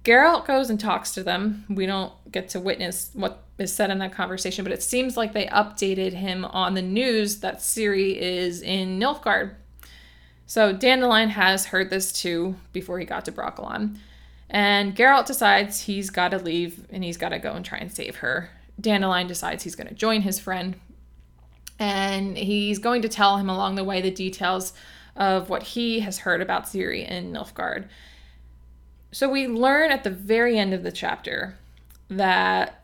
Geralt 0.04 0.46
goes 0.48 0.70
and 0.70 0.80
talks 0.80 1.14
to 1.14 1.24
them. 1.24 1.66
We 1.70 1.86
don't 1.86 2.14
get 2.32 2.50
to 2.50 2.60
witness 2.60 3.12
what 3.14 3.44
is 3.58 3.74
said 3.74 3.92
in 3.92 4.00
that 4.00 4.14
conversation, 4.14 4.64
but 4.64 4.72
it 4.72 4.82
seems 4.82 5.18
like 5.18 5.34
they 5.34 5.48
updated 5.48 6.14
him 6.14 6.46
on 6.46 6.74
the 6.74 6.82
news 6.82 7.42
that 7.42 7.60
Ciri 7.60 8.16
is 8.16 8.62
in 8.62 9.00
Nilfgaard. 9.00 9.56
So 10.46 10.74
Dandelion 10.74 11.30
has 11.30 11.68
heard 11.68 11.90
this 11.90 12.12
too 12.12 12.56
before 12.74 13.00
he 13.00 13.06
got 13.06 13.26
to 13.26 13.32
Brokilon. 13.32 13.98
And 14.50 14.96
Geralt 14.96 15.28
decides 15.28 15.82
he's 15.82 16.10
got 16.10 16.30
to 16.30 16.40
leave 16.40 16.88
and 16.90 17.04
he's 17.04 17.18
got 17.18 17.30
to 17.30 17.40
go 17.40 17.54
and 17.54 17.64
try 17.64 17.78
and 17.78 17.92
save 17.92 18.18
her. 18.18 18.50
Dandelion 18.80 19.28
decides 19.28 19.64
he's 19.64 19.76
going 19.76 19.88
to 19.88 19.94
join 19.94 20.22
his 20.22 20.40
friend 20.40 20.76
and 21.78 22.38
he's 22.38 22.80
going 22.80 23.02
to 23.02 23.10
tell 23.10 23.38
him 23.38 23.50
along 23.50 23.76
the 23.76 23.84
way 23.84 24.02
the 24.02 24.12
details 24.12 24.74
of 25.16 25.50
what 25.50 25.64
he 25.64 26.00
has 26.00 26.20
heard 26.20 26.42
about 26.42 26.66
Ciri 26.66 27.08
in 27.08 27.34
Nilfgaard. 27.34 27.88
So 29.12 29.30
we 29.30 29.48
learn 29.48 29.92
at 29.92 30.04
the 30.04 30.10
very 30.10 30.58
end 30.58 30.74
of 30.74 30.84
the 30.84 30.92
chapter 30.92 31.58
that 32.10 32.84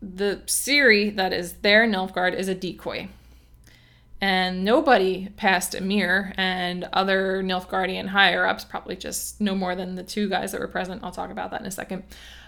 the 0.00 0.42
Ciri 0.46 1.14
that 1.16 1.32
is 1.32 1.54
there 1.54 1.84
in 1.84 1.92
Nilfgaard 1.92 2.34
is 2.34 2.48
a 2.48 2.54
decoy 2.54 3.08
and 4.24 4.64
nobody 4.64 5.28
past 5.36 5.74
Emhyr 5.74 6.32
and 6.38 6.88
other 6.94 7.42
Nilfgaardian 7.42 8.08
higher 8.08 8.46
ups, 8.46 8.64
probably 8.64 8.96
just 8.96 9.38
no 9.38 9.54
more 9.54 9.74
than 9.74 9.96
the 9.96 10.02
two 10.02 10.30
guys 10.30 10.52
that 10.52 10.62
were 10.62 10.66
present. 10.66 11.04
I'll 11.04 11.12
talk 11.12 11.30
about 11.30 11.50
that 11.50 11.60
in 11.60 11.66
a 11.66 11.70
second. 11.70 12.04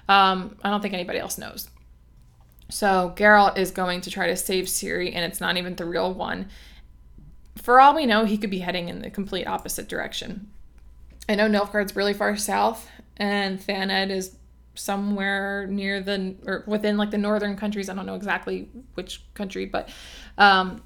Um, 0.09 0.57
I 0.65 0.71
don't 0.71 0.81
think 0.81 0.95
anybody 0.95 1.19
else 1.19 1.37
knows. 1.37 1.69
So 2.71 3.13
Geralt 3.15 3.59
is 3.59 3.71
going 3.73 4.01
to 4.01 4.11
try 4.11 4.29
to 4.29 4.37
save 4.37 4.65
Ciri, 4.65 5.15
and 5.15 5.31
it's 5.31 5.39
not 5.39 5.59
even 5.59 5.77
the 5.77 5.85
real 5.85 6.15
one. 6.15 6.49
For 7.57 7.79
all 7.79 7.95
we 7.95 8.07
know, 8.07 8.25
he 8.25 8.39
could 8.39 8.49
be 8.49 8.61
heading 8.61 8.89
in 8.89 9.03
the 9.03 9.11
complete 9.11 9.47
opposite 9.47 9.87
direction. 9.87 10.49
I 11.29 11.35
know 11.35 11.47
Nilfgaard's 11.47 11.95
really 11.95 12.15
far 12.15 12.39
south, 12.39 12.89
and 13.17 13.59
Thanedd 13.59 14.11
is 14.11 14.37
somewhere 14.75 15.67
near 15.69 16.01
the 16.01 16.35
or 16.45 16.65
within 16.67 16.97
like 16.97 17.11
the 17.11 17.19
northern 17.19 17.57
countries. 17.57 17.89
I 17.89 17.95
don't 17.95 18.07
know 18.07 18.15
exactly 18.15 18.69
which 18.95 19.23
country, 19.35 19.67
but 19.67 19.89
um, 20.39 20.83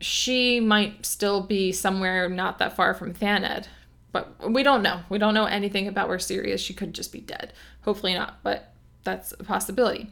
she 0.00 0.60
might 0.60 1.06
still 1.06 1.40
be 1.40 1.72
somewhere 1.72 2.28
not 2.28 2.58
that 2.58 2.76
far 2.76 2.94
from 2.94 3.14
Thanedd. 3.14 3.66
But 4.12 4.48
we 4.48 4.62
don't 4.62 4.82
know. 4.82 5.00
We 5.08 5.18
don't 5.18 5.34
know 5.34 5.46
anything 5.46 5.88
about 5.88 6.08
where 6.08 6.18
Ciri 6.18 6.48
is. 6.48 6.60
She 6.60 6.72
could 6.72 6.94
just 6.94 7.10
be 7.10 7.20
dead. 7.20 7.52
Hopefully 7.82 8.14
not, 8.14 8.38
but 8.44 8.72
that's 9.02 9.32
a 9.32 9.42
possibility. 9.42 10.08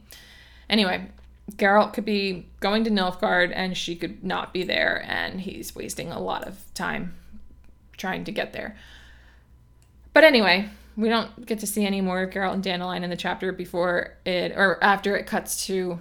Anyway, 0.68 1.08
Geralt 1.52 1.92
could 1.92 2.04
be 2.04 2.48
going 2.58 2.82
to 2.84 2.90
Nilfgaard 2.90 3.52
and 3.54 3.76
she 3.76 3.94
could 3.94 4.24
not 4.24 4.52
be 4.52 4.64
there, 4.64 5.04
and 5.06 5.40
he's 5.40 5.76
wasting 5.76 6.10
a 6.10 6.18
lot 6.18 6.44
of 6.44 6.58
time 6.74 7.14
trying 7.96 8.24
to 8.24 8.32
get 8.32 8.52
there. 8.52 8.76
But 10.12 10.24
anyway, 10.24 10.68
we 10.96 11.08
don't 11.08 11.46
get 11.46 11.60
to 11.60 11.66
see 11.66 11.86
any 11.86 12.00
more 12.00 12.22
of 12.22 12.30
Geralt 12.30 12.54
and 12.54 12.62
Dandelion 12.62 13.04
in 13.04 13.10
the 13.10 13.16
chapter 13.16 13.52
before 13.52 14.16
it 14.24 14.52
or 14.52 14.82
after 14.82 15.16
it 15.16 15.26
cuts 15.26 15.66
to 15.66 15.98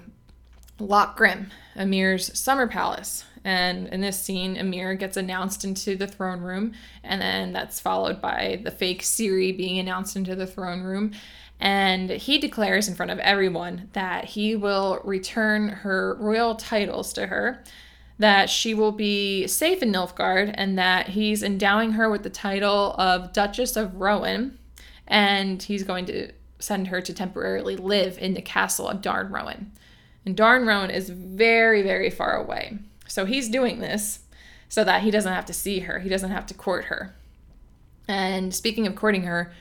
Loc 0.79 1.15
Grim, 1.15 1.51
Emhyr's 1.75 2.37
summer 2.37 2.67
palace. 2.67 3.25
And 3.43 3.87
in 3.87 4.01
this 4.01 4.21
scene, 4.21 4.55
Emhyr 4.55 4.97
gets 4.97 5.17
announced 5.17 5.63
into 5.63 5.95
the 5.95 6.05
throne 6.05 6.41
room, 6.41 6.73
and 7.03 7.19
then 7.19 7.53
that's 7.53 7.79
followed 7.79 8.21
by 8.21 8.61
the 8.63 8.69
fake 8.69 9.01
Ciri 9.01 9.55
being 9.55 9.79
announced 9.79 10.15
into 10.15 10.35
the 10.35 10.45
throne 10.45 10.81
room. 10.81 11.11
And 11.59 12.09
he 12.09 12.37
declares 12.37 12.87
in 12.87 12.95
front 12.95 13.11
of 13.11 13.19
everyone 13.19 13.89
that 13.93 14.25
he 14.25 14.55
will 14.55 14.99
return 15.03 15.69
her 15.69 16.15
royal 16.19 16.55
titles 16.55 17.13
to 17.13 17.27
her, 17.27 17.63
that 18.19 18.49
she 18.49 18.75
will 18.75 18.91
be 18.91 19.47
safe 19.47 19.81
in 19.81 19.91
Nilfgaard, 19.91 20.53
and 20.55 20.77
that 20.77 21.09
he's 21.09 21.41
endowing 21.41 21.93
her 21.93 22.09
with 22.09 22.21
the 22.21 22.29
title 22.29 22.93
of 22.97 23.33
Duchess 23.33 23.75
of 23.75 23.95
Rohan, 23.95 24.57
and 25.07 25.61
he's 25.61 25.83
going 25.83 26.05
to 26.05 26.31
send 26.59 26.87
her 26.87 27.01
to 27.01 27.13
temporarily 27.13 27.75
live 27.75 28.17
in 28.17 28.33
the 28.33 28.41
castle 28.41 28.87
of 28.87 29.01
Darn 29.01 29.31
Rowan. 29.31 29.71
And 30.25 30.35
Darn 30.35 30.67
Rowan 30.67 30.91
is 30.91 31.09
very, 31.09 31.81
very 31.81 32.09
far 32.09 32.35
away. 32.35 32.77
So 33.07 33.25
he's 33.25 33.49
doing 33.49 33.79
this 33.79 34.19
so 34.69 34.83
that 34.83 35.01
he 35.01 35.11
doesn't 35.11 35.33
have 35.33 35.45
to 35.45 35.53
see 35.53 35.79
her, 35.79 35.99
he 35.99 36.09
doesn't 36.09 36.31
have 36.31 36.45
to 36.47 36.53
court 36.53 36.85
her. 36.85 37.13
And 38.07 38.53
speaking 38.53 38.87
of 38.87 38.95
courting 38.95 39.23
her, 39.23 39.51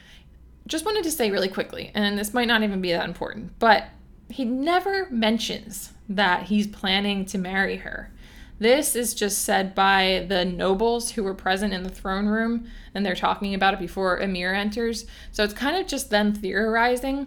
just 0.66 0.84
wanted 0.84 1.04
to 1.04 1.10
say 1.10 1.30
really 1.30 1.48
quickly, 1.48 1.90
and 1.94 2.18
this 2.18 2.32
might 2.32 2.46
not 2.46 2.62
even 2.62 2.80
be 2.80 2.92
that 2.92 3.08
important, 3.08 3.58
but 3.58 3.88
he 4.28 4.44
never 4.44 5.08
mentions 5.10 5.92
that 6.08 6.44
he's 6.44 6.66
planning 6.66 7.24
to 7.26 7.38
marry 7.38 7.78
her. 7.78 8.12
This 8.60 8.94
is 8.94 9.14
just 9.14 9.38
said 9.38 9.74
by 9.74 10.26
the 10.28 10.44
nobles 10.44 11.12
who 11.12 11.24
were 11.24 11.34
present 11.34 11.72
in 11.72 11.82
the 11.82 11.88
throne 11.88 12.26
room, 12.26 12.68
and 12.94 13.04
they're 13.04 13.14
talking 13.16 13.54
about 13.54 13.72
it 13.72 13.80
before 13.80 14.20
Emhyr 14.20 14.54
enters. 14.54 15.06
So 15.32 15.42
it's 15.42 15.54
kind 15.54 15.78
of 15.78 15.86
just 15.86 16.10
them 16.10 16.34
theorizing. 16.34 17.26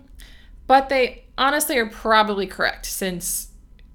But 0.67 0.89
they 0.89 1.25
honestly 1.35 1.77
are 1.79 1.89
probably 1.89 2.45
correct 2.45 2.85
since 2.85 3.47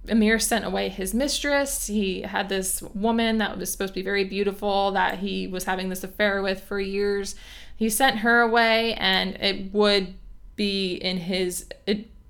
Emhyr 0.07 0.43
sent 0.43 0.65
away 0.65 0.89
his 0.89 1.15
mistress. 1.15 1.87
He 1.87 2.23
had 2.23 2.49
this 2.49 2.83
woman 2.83 3.39
that 3.39 3.57
was 3.57 3.71
supposed 3.71 3.95
to 3.95 4.01
be 4.01 4.05
very 4.05 4.25
beautiful 4.25 4.91
that 4.93 5.21
he 5.21 5.47
was 5.47 5.63
having 5.65 5.91
this 5.91 6.03
affair 6.03 6.43
with 6.43 6.65
for 6.65 6.81
years. 6.81 7.37
He 7.77 7.89
sent 7.89 8.19
her 8.19 8.41
away, 8.41 8.95
and 8.95 9.37
it 9.37 9.73
would 9.73 10.15
be 10.57 10.95
in 10.95 11.19
his 11.19 11.69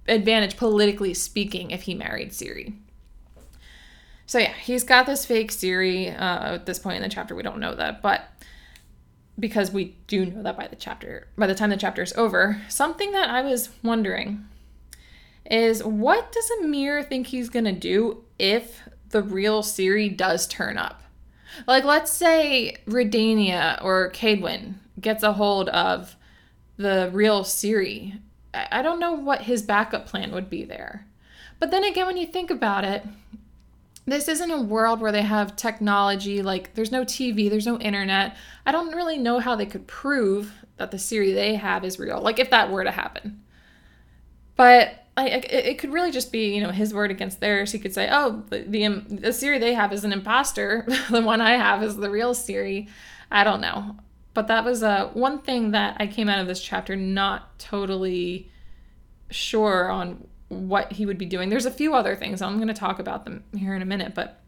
advantage, 0.07 0.59
politically 0.59 1.15
speaking, 1.15 1.71
if 1.71 1.83
he 1.83 1.95
married 1.95 2.33
Ciri. 2.33 2.75
So 4.29 4.39
yeah, 4.39 4.53
he's 4.53 4.85
got 4.85 5.07
this 5.07 5.25
fake 5.25 5.51
Ciri. 5.51 6.09
Uh, 6.15 6.55
at 6.55 6.67
this 6.67 6.79
point 6.79 6.97
in 6.97 7.03
the 7.03 7.09
chapter, 7.09 7.35
we 7.35 7.43
don't 7.43 7.59
know 7.59 7.75
that, 7.75 8.03
but 8.03 8.25
because 9.41 9.71
we 9.71 9.97
do 10.07 10.27
know 10.27 10.43
that 10.43 10.57
by 10.57 10.69
the 10.69 10.77
chapter, 10.77 11.29
by 11.39 11.47
the 11.47 11.55
time 11.55 11.71
the 11.71 11.79
chapter 11.79 12.03
is 12.03 12.13
over, 12.13 12.61
something 12.69 13.13
that 13.13 13.31
I 13.31 13.41
was 13.41 13.71
wondering 13.83 14.45
is 15.51 15.83
what 15.83 16.31
does 16.31 16.51
Emhyr 16.61 17.09
think 17.09 17.29
he's 17.29 17.49
gonna 17.49 17.73
do 17.73 18.23
if 18.39 18.83
the 19.09 19.23
real 19.23 19.63
Ciri 19.63 20.15
does 20.15 20.47
turn 20.47 20.77
up? 20.77 21.03
Like, 21.67 21.85
let's 21.85 22.13
say 22.13 22.77
Redania 22.87 23.83
or 23.83 24.11
Kaedwen 24.13 24.75
gets 25.01 25.23
a 25.23 25.33
hold 25.33 25.71
of 25.71 26.17
the 26.77 27.09
real 27.15 27.45
Ciri. 27.45 28.21
I 28.53 28.83
don't 28.83 29.01
know 29.01 29.13
what 29.13 29.43
his 29.43 29.63
backup 29.63 30.07
plan 30.07 30.33
would 30.33 30.51
be 30.51 30.65
there. 30.65 31.07
But 31.59 31.71
then 31.71 31.83
again, 31.83 32.07
when 32.07 32.19
you 32.19 32.27
think 32.27 32.51
about 32.51 32.85
it, 32.85 33.05
this 34.13 34.29
isn't 34.29 34.51
a 34.51 34.61
world 34.61 35.01
where 35.01 35.13
they 35.13 35.23
have 35.23 35.57
technology 35.57 36.43
like 36.43 36.75
there's 36.75 36.93
no 36.93 37.05
TV, 37.05 37.51
there's 37.51 37.67
no 37.67 37.79
internet. 37.79 38.37
I 38.67 38.73
don't 38.73 38.95
really 38.95 39.19
know 39.19 39.39
how 39.39 39.57
they 39.57 39.67
could 39.67 39.87
prove 39.87 40.53
that 40.77 40.91
the 40.91 40.97
Ciri 40.97 41.35
they 41.35 41.55
have 41.55 41.85
is 41.85 41.99
real. 41.99 42.21
Like 42.21 42.39
if 42.39 42.51
that 42.51 42.71
were 42.71 42.85
to 42.85 42.91
happen. 42.91 43.43
But 44.57 45.05
I, 45.17 45.29
it, 45.29 45.53
it 45.53 45.79
could 45.79 45.93
really 45.93 46.13
just 46.13 46.31
be, 46.31 46.55
you 46.55 46.63
know, 46.63 46.71
his 46.71 46.95
word 46.95 47.11
against 47.11 47.41
theirs. 47.41 47.73
He 47.73 47.79
could 47.79 47.93
say, 47.93 48.09
"Oh, 48.11 48.45
the 48.51 48.61
the, 48.61 48.89
the 49.09 49.29
Ciri 49.29 49.59
they 49.59 49.75
have 49.75 49.93
is 49.93 50.05
an 50.05 50.13
imposter. 50.13 50.87
the 51.11 51.23
one 51.23 51.41
I 51.41 51.53
have 51.53 51.83
is 51.83 51.97
the 51.97 52.11
real 52.11 52.35
Ciri 52.35 52.89
I 53.31 53.45
don't 53.45 53.61
know, 53.61 53.97
but 54.35 54.49
that 54.49 54.65
was 54.65 54.83
uh, 54.83 55.09
one 55.13 55.41
thing 55.41 55.73
that 55.73 55.97
I 56.01 56.07
came 56.07 56.29
out 56.29 56.39
of 56.39 56.47
this 56.47 56.63
chapter 56.63 56.97
not 56.97 57.59
totally 57.59 58.51
sure 59.31 59.91
on 59.91 60.27
what 60.49 60.93
he 60.93 61.07
would 61.07 61.19
be 61.19 61.27
doing. 61.27 61.49
There's 61.49 61.67
a 61.67 61.71
few 61.71 61.95
other 61.95 62.17
things. 62.17 62.41
I'm 62.41 62.57
going 62.57 62.69
to 62.69 62.75
talk 62.75 62.99
about 62.99 63.25
them 63.25 63.45
here 63.57 63.75
in 63.75 63.83
a 63.83 63.87
minute, 63.87 64.15
but 64.15 64.41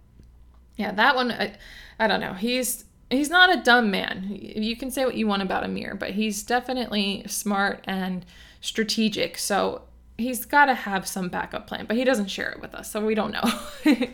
yeah, 0.77 0.93
that 0.93 1.15
one 1.15 1.31
I, 1.31 1.57
I 1.99 2.07
don't 2.07 2.21
know. 2.21 2.35
He's 2.35 2.85
he's 3.11 3.31
not 3.31 3.55
a 3.55 3.63
dumb 3.63 3.91
man. 3.91 4.29
You 4.31 4.77
can 4.77 4.91
say 4.91 5.05
what 5.05 5.17
you 5.17 5.27
want 5.27 5.43
about 5.43 5.65
Emhyr, 5.65 5.99
but 5.99 6.11
he's 6.11 6.43
definitely 6.43 7.25
smart 7.27 7.85
and 7.85 8.25
strategic. 8.61 9.37
So 9.37 9.83
he's 10.17 10.45
got 10.45 10.67
to 10.67 10.75
have 10.75 11.07
some 11.07 11.29
backup 11.29 11.67
plan, 11.67 11.87
but 11.87 11.97
he 11.97 12.05
doesn't 12.05 12.29
share 12.29 12.51
it 12.51 12.61
with 12.61 12.75
us, 12.75 12.91
so 12.91 13.05
we 13.05 13.15
don't 13.15 13.33
know. 13.33 13.43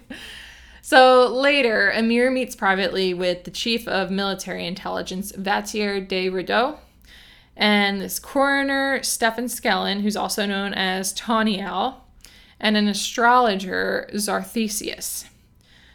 so 0.83 1.29
later, 1.29 1.92
Emhyr 1.94 2.33
meets 2.33 2.57
privately 2.57 3.14
with 3.14 3.44
the 3.44 3.51
chief 3.51 3.87
of 3.87 4.11
military 4.11 4.66
intelligence, 4.66 5.33
Vattier 5.33 6.07
de 6.07 6.29
Rideaux, 6.31 6.79
and 7.57 8.01
this 8.01 8.19
coroner, 8.19 9.03
Stefan 9.03 9.47
Skellen, 9.47 10.03
who's 10.03 10.16
also 10.16 10.45
known 10.47 10.75
as 10.75 11.12
Tawny 11.14 11.62
Owl, 11.62 12.07
and 12.61 12.77
an 12.77 12.88
astrologer, 12.88 14.09
Xarthisius. 14.12 15.27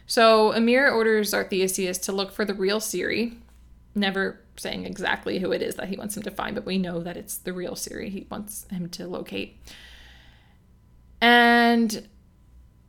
So 0.06 0.52
Emhyr 0.52 0.92
orders 0.92 1.32
Xarthisius 1.32 2.02
to 2.02 2.12
look 2.12 2.32
for 2.32 2.44
the 2.44 2.54
real 2.54 2.80
Ciri, 2.80 3.36
never 3.94 4.40
saying 4.56 4.84
exactly 4.84 5.38
who 5.38 5.52
it 5.52 5.62
is 5.62 5.76
that 5.76 5.88
he 5.88 5.96
wants 5.96 6.16
him 6.16 6.22
to 6.24 6.30
find, 6.30 6.54
but 6.54 6.66
we 6.66 6.78
know 6.78 7.00
that 7.00 7.16
it's 7.16 7.36
the 7.36 7.52
real 7.52 7.74
Ciri 7.74 8.08
he 8.08 8.26
wants 8.30 8.66
him 8.70 8.88
to 8.90 9.06
locate. 9.06 9.56
And 11.20 12.08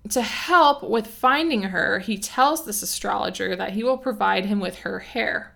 to 0.10 0.22
help 0.22 0.84
with 0.84 1.08
finding 1.08 1.64
her, 1.64 2.00
he 2.00 2.18
tells 2.18 2.66
this 2.66 2.82
astrologer 2.82 3.56
that 3.56 3.74
he 3.74 3.84
will 3.84 3.98
provide 3.98 4.46
him 4.46 4.60
with 4.60 4.80
her 4.80 5.00
hair. 5.00 5.53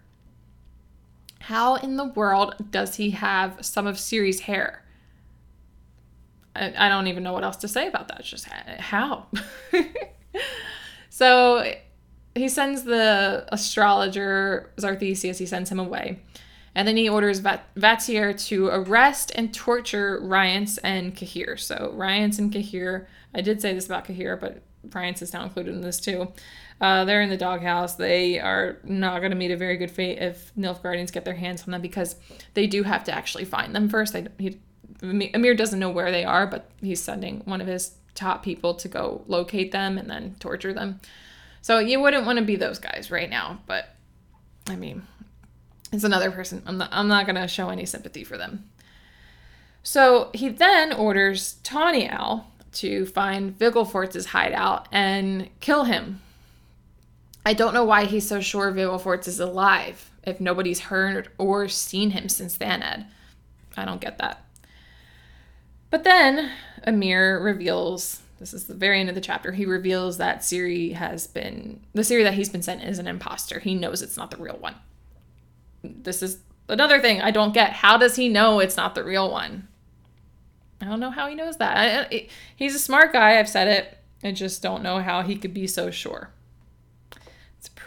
How 1.47 1.75
in 1.75 1.95
the 1.95 2.03
world 2.03 2.55
does 2.71 2.97
he 2.97 3.11
have 3.11 3.59
some 3.61 3.87
of 3.87 3.95
Ciri's 3.95 4.41
hair? 4.41 4.83
I, 6.53 6.73
I 6.77 6.89
don't 6.89 7.07
even 7.07 7.23
know 7.23 7.31
what 7.31 7.45
else 7.45 7.55
to 7.57 7.69
say 7.69 7.87
about 7.87 8.09
that. 8.09 8.19
It's 8.19 8.29
just 8.29 8.49
how. 8.49 9.27
so 11.09 11.73
he 12.35 12.49
sends 12.49 12.83
the 12.83 13.45
astrologer 13.47 14.73
Xarthisius, 14.75 15.37
he 15.37 15.45
sends 15.45 15.71
him 15.71 15.79
away. 15.79 16.19
And 16.75 16.85
then 16.85 16.97
he 16.97 17.07
orders 17.07 17.39
Vat- 17.39 17.73
Vattier 17.75 18.37
to 18.47 18.67
arrest 18.67 19.31
and 19.33 19.53
torture 19.53 20.19
Rience 20.21 20.77
and 20.79 21.15
Cahir. 21.15 21.55
So 21.55 21.93
Rience 21.95 22.39
and 22.39 22.51
Cahir, 22.51 23.07
I 23.33 23.39
did 23.39 23.61
say 23.61 23.73
this 23.73 23.85
about 23.85 24.03
Cahir, 24.03 24.35
but 24.35 24.61
Rience 24.93 25.21
is 25.21 25.31
now 25.31 25.43
included 25.43 25.75
in 25.75 25.79
this 25.79 26.01
too. 26.01 26.27
Uh, 26.79 27.05
they're 27.05 27.21
in 27.21 27.29
the 27.29 27.37
doghouse. 27.37 27.95
They 27.95 28.39
are 28.39 28.77
not 28.83 29.19
going 29.19 29.31
to 29.31 29.37
meet 29.37 29.51
a 29.51 29.57
very 29.57 29.77
good 29.77 29.89
fate 29.89 30.19
if 30.19 30.53
Nilfgaardians 30.55 31.11
get 31.11 31.25
their 31.25 31.33
hands 31.33 31.63
on 31.63 31.71
them 31.71 31.81
because 31.81 32.15
they 32.53 32.67
do 32.67 32.83
have 32.83 33.03
to 33.05 33.11
actually 33.11 33.45
find 33.45 33.75
them 33.75 33.89
first. 33.89 34.13
They, 34.13 34.27
he, 34.37 34.59
Emhyr 35.01 35.57
doesn't 35.57 35.79
know 35.79 35.89
where 35.89 36.11
they 36.11 36.23
are, 36.23 36.45
but 36.45 36.69
he's 36.81 37.01
sending 37.01 37.41
one 37.45 37.61
of 37.61 37.67
his 37.67 37.95
top 38.13 38.43
people 38.43 38.73
to 38.75 38.87
go 38.87 39.23
locate 39.27 39.71
them 39.71 39.97
and 39.97 40.09
then 40.09 40.35
torture 40.39 40.73
them. 40.73 40.99
So 41.61 41.79
you 41.79 41.99
wouldn't 41.99 42.25
want 42.25 42.39
to 42.39 42.45
be 42.45 42.55
those 42.55 42.79
guys 42.79 43.09
right 43.11 43.29
now, 43.29 43.59
but 43.65 43.89
I 44.67 44.75
mean, 44.75 45.03
it's 45.91 46.03
another 46.03 46.31
person. 46.31 46.61
I'm 46.65 46.77
not, 46.77 46.89
I'm 46.91 47.07
not 47.07 47.25
going 47.25 47.35
to 47.35 47.47
show 47.47 47.69
any 47.69 47.85
sympathy 47.85 48.23
for 48.23 48.37
them. 48.37 48.69
So 49.83 50.29
he 50.33 50.49
then 50.49 50.93
orders 50.93 51.55
Tawny 51.63 52.09
Owl 52.09 52.51
to 52.73 53.05
find 53.07 53.57
Vilgefortz's 53.57 54.27
hideout 54.27 54.87
and 54.91 55.49
kill 55.59 55.85
him 55.85 56.21
I 57.47 57.53
don't 57.53 57.73
know 57.73 57.85
why 57.85 58.03
he's 58.03 58.27
so 58.27 58.41
sure 58.41 58.73
Vilgefortz 58.73 59.25
is 59.25 59.39
alive 59.39 60.11
if 60.23 60.41
nobody's 60.41 60.81
heard 60.81 61.29
or 61.37 61.69
seen 61.69 62.09
him 62.09 62.27
since 62.27 62.57
Thanedd. 62.57 63.05
I 63.77 63.85
don't 63.85 64.01
get 64.01 64.17
that. 64.17 64.43
But 65.89 66.03
then 66.03 66.51
Emhyr 66.85 67.41
reveals 67.41 68.21
this 68.39 68.53
is 68.53 68.65
the 68.65 68.73
very 68.73 68.99
end 68.99 69.07
of 69.07 69.15
the 69.15 69.21
chapter. 69.21 69.53
He 69.53 69.65
reveals 69.65 70.17
that 70.17 70.41
Ciri 70.41 70.91
has 70.91 71.25
been 71.25 71.79
the 71.93 72.01
Ciri 72.01 72.25
that 72.25 72.33
he's 72.33 72.49
been 72.49 72.61
sent 72.61 72.83
is 72.83 72.99
an 72.99 73.07
imposter. 73.07 73.59
He 73.59 73.75
knows 73.75 74.01
it's 74.01 74.17
not 74.17 74.29
the 74.29 74.43
real 74.43 74.57
one. 74.57 74.75
This 75.81 76.21
is 76.21 76.39
another 76.67 76.99
thing 76.99 77.21
I 77.21 77.31
don't 77.31 77.53
get. 77.53 77.71
How 77.71 77.97
does 77.97 78.17
he 78.17 78.27
know 78.27 78.59
it's 78.59 78.75
not 78.75 78.93
the 78.93 79.05
real 79.05 79.31
one? 79.31 79.69
I 80.81 80.85
don't 80.85 80.99
know 80.99 81.11
how 81.11 81.29
he 81.29 81.35
knows 81.35 81.55
that. 81.55 81.77
I, 81.77 81.99
I, 82.13 82.27
he's 82.57 82.75
a 82.75 82.79
smart 82.79 83.13
guy. 83.13 83.39
I've 83.39 83.47
said 83.47 83.69
it. 83.69 83.97
I 84.21 84.33
just 84.33 84.61
don't 84.61 84.83
know 84.83 84.99
how 84.99 85.21
he 85.21 85.37
could 85.37 85.53
be 85.53 85.65
so 85.65 85.91
sure 85.91 86.31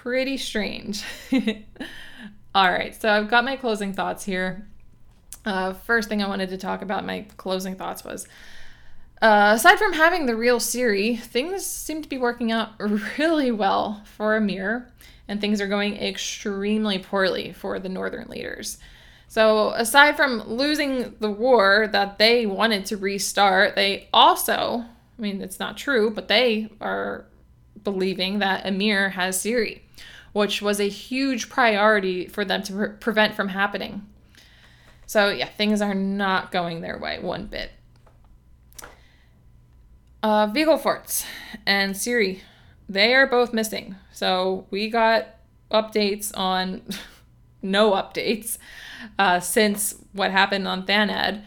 pretty 0.02 0.38
strange. 0.38 1.04
All 2.54 2.70
right, 2.70 2.98
so 3.00 3.10
I've 3.10 3.28
got 3.28 3.44
my 3.44 3.56
closing 3.56 3.92
thoughts 3.92 4.24
here. 4.24 4.66
Uh, 5.44 5.74
first 5.74 6.08
thing 6.08 6.22
I 6.22 6.28
wanted 6.28 6.48
to 6.50 6.58
talk 6.58 6.80
about 6.80 7.04
my 7.04 7.26
closing 7.36 7.76
thoughts 7.76 8.02
was 8.02 8.26
uh, 9.20 9.52
aside 9.54 9.78
from 9.78 9.92
having 9.92 10.24
the 10.24 10.34
real 10.34 10.58
Ciri, 10.58 11.20
things 11.20 11.66
seem 11.66 12.00
to 12.00 12.08
be 12.08 12.16
working 12.16 12.50
out 12.50 12.70
really 13.18 13.52
well 13.52 14.02
for 14.04 14.40
Emhyr, 14.40 14.86
and 15.28 15.38
things 15.38 15.60
are 15.60 15.68
going 15.68 15.96
extremely 15.98 16.98
poorly 16.98 17.52
for 17.52 17.78
the 17.78 17.90
northern 17.90 18.28
leaders. 18.28 18.78
So, 19.28 19.70
aside 19.70 20.16
from 20.16 20.48
losing 20.48 21.14
the 21.20 21.30
war 21.30 21.88
that 21.92 22.18
they 22.18 22.46
wanted 22.46 22.86
to 22.86 22.96
restart, 22.96 23.76
they 23.76 24.08
also, 24.14 24.84
I 25.18 25.22
mean, 25.22 25.42
it's 25.42 25.60
not 25.60 25.76
true, 25.76 26.10
but 26.10 26.26
they 26.28 26.70
are 26.80 27.26
believing 27.82 28.38
that 28.40 28.64
Emhyr 28.64 29.12
has 29.12 29.38
Ciri, 29.38 29.80
which 30.32 30.62
was 30.62 30.80
a 30.80 30.88
huge 30.88 31.48
priority 31.48 32.26
for 32.26 32.44
them 32.44 32.62
to 32.64 32.72
pre- 32.72 32.88
prevent 32.88 33.34
from 33.34 33.48
happening. 33.48 34.06
So, 35.06 35.28
yeah, 35.28 35.46
things 35.46 35.82
are 35.82 35.94
not 35.94 36.52
going 36.52 36.82
their 36.82 36.98
way 36.98 37.18
one 37.18 37.46
bit. 37.46 37.72
Uh, 40.22 40.46
Vilgefortz 40.48 41.24
and 41.66 41.94
Ciri, 41.94 42.40
they 42.88 43.14
are 43.14 43.26
both 43.26 43.52
missing. 43.52 43.96
So, 44.12 44.66
we 44.70 44.88
got 44.88 45.26
updates 45.70 46.30
on 46.36 46.82
no 47.62 47.92
updates 47.92 48.58
uh, 49.18 49.40
since 49.40 49.96
what 50.12 50.30
happened 50.30 50.68
on 50.68 50.86
Thanedd. 50.86 51.42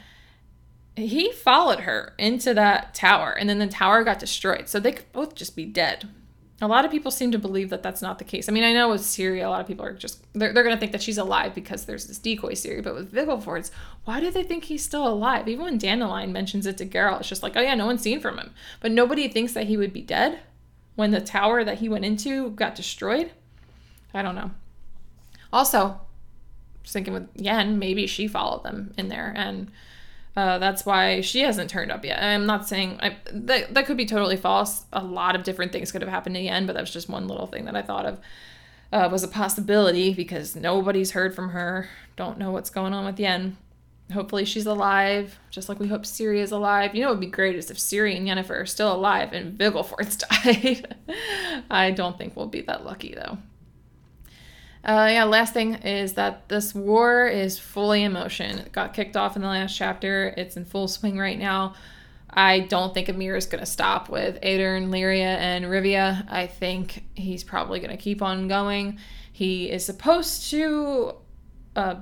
He 0.95 1.31
followed 1.31 1.81
her 1.81 2.13
into 2.19 2.53
that 2.53 2.93
tower, 2.93 3.31
and 3.31 3.49
then 3.49 3.59
the 3.59 3.67
tower 3.67 4.03
got 4.03 4.19
destroyed. 4.19 4.69
So, 4.69 4.79
they 4.79 4.91
could 4.91 5.11
both 5.11 5.33
just 5.35 5.55
be 5.55 5.65
dead. 5.65 6.07
a 6.61 6.67
lot 6.67 6.85
of 6.85 6.91
people 6.91 7.11
seem 7.11 7.31
to 7.31 7.39
believe 7.39 7.69
that 7.71 7.81
that's 7.81 8.01
not 8.01 8.19
the 8.19 8.23
case. 8.23 8.47
I 8.47 8.51
mean, 8.51 8.63
I 8.63 8.73
know 8.73 8.89
with 8.89 9.01
Ciri, 9.01 9.43
a 9.43 9.49
lot 9.49 9.59
of 9.59 9.67
people 9.67 9.85
are 9.85 9.93
just 9.93 10.23
they're, 10.33 10.53
they're 10.53 10.63
going 10.63 10.75
to 10.75 10.79
think 10.79 10.91
that 10.91 11.01
she's 11.01 11.17
alive 11.17 11.55
because 11.55 11.85
there's 11.85 12.05
this 12.05 12.19
decoy 12.19 12.53
Ciri. 12.53 12.83
But 12.83 12.93
with 12.93 13.11
Vilgefortz, 13.11 13.71
why 14.05 14.19
do 14.19 14.29
they 14.29 14.43
think 14.43 14.65
he's 14.65 14.83
still 14.83 15.07
alive? 15.07 15.47
Even 15.47 15.65
when 15.65 15.77
Dandelion 15.77 16.31
mentions 16.31 16.65
it 16.67 16.77
to 16.77 16.85
Geralt, 16.85 17.21
it's 17.21 17.29
just 17.29 17.43
like, 17.43 17.57
oh 17.57 17.61
yeah, 17.61 17.75
no 17.75 17.85
one's 17.87 18.01
seen 18.01 18.19
from 18.19 18.37
him. 18.37 18.51
But 18.79 18.91
nobody 18.91 19.27
thinks 19.27 19.53
that 19.53 19.67
he 19.67 19.77
would 19.77 19.93
be 19.93 20.01
dead 20.01 20.39
when 20.95 21.11
the 21.11 21.21
tower 21.21 21.63
that 21.63 21.79
he 21.79 21.89
went 21.89 22.05
into 22.05 22.51
got 22.51 22.75
destroyed. 22.75 23.31
I 24.13 24.21
don't 24.21 24.35
know. 24.35 24.51
Also, 25.51 25.99
thinking 26.85 27.13
with 27.13 27.29
Yen, 27.35 27.79
maybe 27.79 28.07
she 28.07 28.27
followed 28.27 28.63
them 28.63 28.93
in 28.97 29.09
there 29.09 29.33
and 29.35 29.71
uh, 30.35 30.57
that's 30.57 30.85
why 30.85 31.21
she 31.21 31.41
hasn't 31.41 31.69
turned 31.69 31.91
up 31.91 32.03
yet. 32.03 32.21
I'm 32.21 32.45
not 32.45 32.67
saying 32.67 32.99
I, 33.01 33.17
that 33.31 33.73
that 33.73 33.85
could 33.85 33.97
be 33.97 34.05
totally 34.05 34.37
false. 34.37 34.85
A 34.91 35.03
lot 35.03 35.35
of 35.35 35.43
different 35.43 35.71
things 35.71 35.91
could 35.91 36.01
have 36.01 36.09
happened 36.09 36.35
the 36.35 36.49
end, 36.49 36.65
but 36.67 36.73
that 36.73 36.81
was 36.81 36.91
just 36.91 37.09
one 37.09 37.27
little 37.27 37.47
thing 37.47 37.65
that 37.65 37.75
I 37.75 37.83
thought 37.83 38.05
of 38.05 38.19
uh, 38.91 39.09
was 39.11 39.23
a 39.23 39.27
possibility 39.27 40.13
because 40.13 40.55
nobody's 40.55 41.11
heard 41.11 41.35
from 41.35 41.49
her. 41.49 41.89
Don't 42.15 42.39
know 42.39 42.51
what's 42.51 42.69
going 42.71 42.93
on 42.93 43.05
with 43.05 43.19
Yen. 43.19 43.57
Hopefully 44.11 44.45
she's 44.45 44.65
alive, 44.65 45.39
just 45.49 45.69
like 45.69 45.79
we 45.79 45.87
hope 45.87 46.03
Ciri 46.03 46.39
is 46.39 46.51
alive. 46.51 46.93
You 46.93 47.01
know, 47.01 47.07
it 47.07 47.11
would 47.11 47.19
be 47.19 47.27
great 47.27 47.55
is 47.55 47.71
if 47.71 47.77
Ciri 47.77 48.17
and 48.17 48.27
Yennefer 48.27 48.61
are 48.61 48.65
still 48.65 48.93
alive 48.93 49.33
and 49.33 49.57
Vilgefortz 49.57 50.17
died. 50.43 50.95
I 51.69 51.91
don't 51.91 52.17
think 52.17 52.35
we'll 52.35 52.47
be 52.47 52.61
that 52.61 52.85
lucky 52.85 53.13
though. 53.15 53.37
Uh, 54.83 55.07
yeah, 55.11 55.23
last 55.23 55.53
thing 55.53 55.75
is 55.75 56.13
that 56.13 56.49
this 56.49 56.75
war 56.75 57.25
is 57.27 57.57
fully 57.57 58.03
in 58.03 58.11
motion. 58.11 58.59
It 58.59 58.71
got 58.73 58.93
kicked 58.93 59.15
off 59.15 59.35
in 59.37 59.41
the 59.41 59.47
last 59.47 59.77
chapter. 59.77 60.33
It's 60.35 60.57
in 60.57 60.65
full 60.65 60.89
swing 60.89 61.17
right 61.17 61.39
now. 61.39 61.75
I 62.29 62.61
don't 62.61 62.93
think 62.93 63.07
Emhyr 63.07 63.37
is 63.37 63.45
going 63.45 63.61
to 63.63 63.69
stop 63.69 64.09
with 64.09 64.41
Aedirn, 64.41 64.89
Lyria, 64.89 65.37
and 65.37 65.65
Rivia. 65.65 66.29
I 66.29 66.47
think 66.47 67.05
he's 67.15 67.43
probably 67.43 67.79
going 67.79 67.91
to 67.91 67.97
keep 67.97 68.21
on 68.21 68.47
going. 68.47 68.99
He 69.31 69.69
is 69.69 69.85
supposed 69.85 70.49
to 70.49 71.15
uh, 71.75 71.95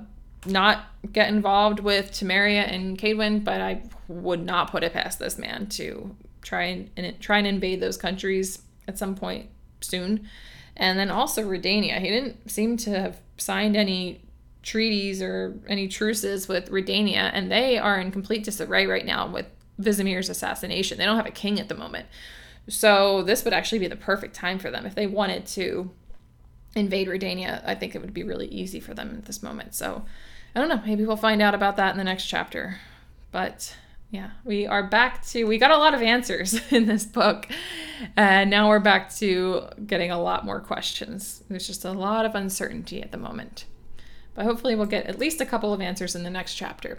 not 0.46 0.84
get 1.12 1.28
involved 1.28 1.80
with 1.80 2.10
Temeria 2.10 2.66
and 2.68 2.98
Kaedwen, 2.98 3.44
but 3.44 3.60
I 3.60 3.82
would 4.08 4.44
not 4.44 4.70
put 4.70 4.82
it 4.82 4.92
past 4.92 5.18
this 5.18 5.38
man 5.38 5.66
to 5.68 6.16
try 6.40 6.64
and, 6.64 6.90
and 6.96 7.20
try 7.20 7.38
and 7.38 7.46
invade 7.46 7.80
those 7.80 7.96
countries 7.96 8.62
at 8.88 8.98
some 8.98 9.14
point 9.14 9.50
soon. 9.80 10.28
And 10.76 10.98
then 10.98 11.10
also 11.10 11.42
Redania. 11.42 11.98
He 12.00 12.08
didn't 12.08 12.50
seem 12.50 12.76
to 12.78 12.98
have 12.98 13.20
signed 13.36 13.76
any 13.76 14.22
treaties 14.62 15.20
or 15.20 15.58
any 15.68 15.88
truces 15.88 16.48
with 16.48 16.70
Redania, 16.70 17.30
and 17.32 17.50
they 17.50 17.78
are 17.78 18.00
in 18.00 18.10
complete 18.10 18.44
disarray 18.44 18.86
right 18.86 19.04
now 19.04 19.26
with 19.26 19.46
Vizimir's 19.80 20.28
assassination. 20.28 20.98
They 20.98 21.04
don't 21.04 21.16
have 21.16 21.26
a 21.26 21.32
king 21.32 21.58
at 21.58 21.68
the 21.68 21.74
moment. 21.74 22.06
So 22.68 23.22
this 23.22 23.44
would 23.44 23.52
actually 23.52 23.80
be 23.80 23.88
the 23.88 23.96
perfect 23.96 24.34
time 24.34 24.58
for 24.58 24.70
them 24.70 24.86
if 24.86 24.94
they 24.94 25.06
wanted 25.06 25.46
to 25.46 25.90
invade 26.74 27.08
Redania. 27.08 27.62
I 27.66 27.74
think 27.74 27.94
it 27.94 28.00
would 28.00 28.14
be 28.14 28.22
really 28.22 28.46
easy 28.46 28.80
for 28.80 28.94
them 28.94 29.16
at 29.18 29.24
this 29.24 29.42
moment. 29.42 29.74
So 29.74 30.04
I 30.54 30.60
don't 30.60 30.68
know. 30.68 30.80
Maybe 30.86 31.04
we'll 31.04 31.16
find 31.16 31.42
out 31.42 31.54
about 31.54 31.76
that 31.76 31.90
in 31.90 31.98
the 31.98 32.04
next 32.04 32.26
chapter. 32.26 32.78
But 33.32 33.76
yeah, 34.12 34.32
we 34.44 34.66
are 34.66 34.82
back 34.82 35.24
to, 35.28 35.44
we 35.44 35.56
got 35.56 35.70
a 35.70 35.78
lot 35.78 35.94
of 35.94 36.02
answers 36.02 36.60
in 36.70 36.84
this 36.84 37.06
book. 37.06 37.48
And 38.14 38.50
now 38.50 38.68
we're 38.68 38.78
back 38.78 39.12
to 39.16 39.68
getting 39.86 40.10
a 40.10 40.20
lot 40.20 40.44
more 40.44 40.60
questions. 40.60 41.42
There's 41.48 41.66
just 41.66 41.86
a 41.86 41.92
lot 41.92 42.26
of 42.26 42.34
uncertainty 42.34 43.02
at 43.02 43.10
the 43.10 43.16
moment. 43.16 43.64
But 44.34 44.44
hopefully, 44.44 44.74
we'll 44.74 44.86
get 44.86 45.06
at 45.06 45.18
least 45.18 45.40
a 45.40 45.46
couple 45.46 45.72
of 45.72 45.80
answers 45.80 46.14
in 46.14 46.24
the 46.24 46.30
next 46.30 46.54
chapter. 46.54 46.98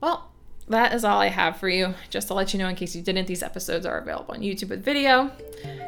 Well, 0.00 0.30
that 0.68 0.94
is 0.94 1.04
all 1.04 1.20
I 1.20 1.28
have 1.28 1.56
for 1.56 1.68
you. 1.68 1.94
Just 2.10 2.28
to 2.28 2.34
let 2.34 2.52
you 2.52 2.58
know, 2.58 2.68
in 2.68 2.76
case 2.76 2.94
you 2.94 3.02
didn't, 3.02 3.26
these 3.26 3.42
episodes 3.42 3.86
are 3.86 3.98
available 3.98 4.34
on 4.34 4.40
YouTube 4.40 4.70
with 4.70 4.84
video, 4.84 5.30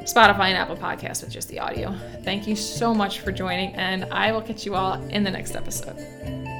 Spotify, 0.03 0.49
and 0.49 0.57
Apple 0.57 0.77
Podcasts 0.77 1.23
with 1.23 1.33
just 1.33 1.49
the 1.49 1.59
audio. 1.59 1.95
Thank 2.23 2.47
you 2.47 2.57
so 2.57 2.95
much 2.95 3.21
for 3.21 3.33
joining, 3.33 3.75
and 3.75 4.05
I 4.07 4.33
will 4.33 4.43
catch 4.43 4.65
you 4.65 4.75
all 4.75 4.95
in 5.09 5.25
the 5.25 5.31
next 5.31 5.57
episode. 5.57 6.58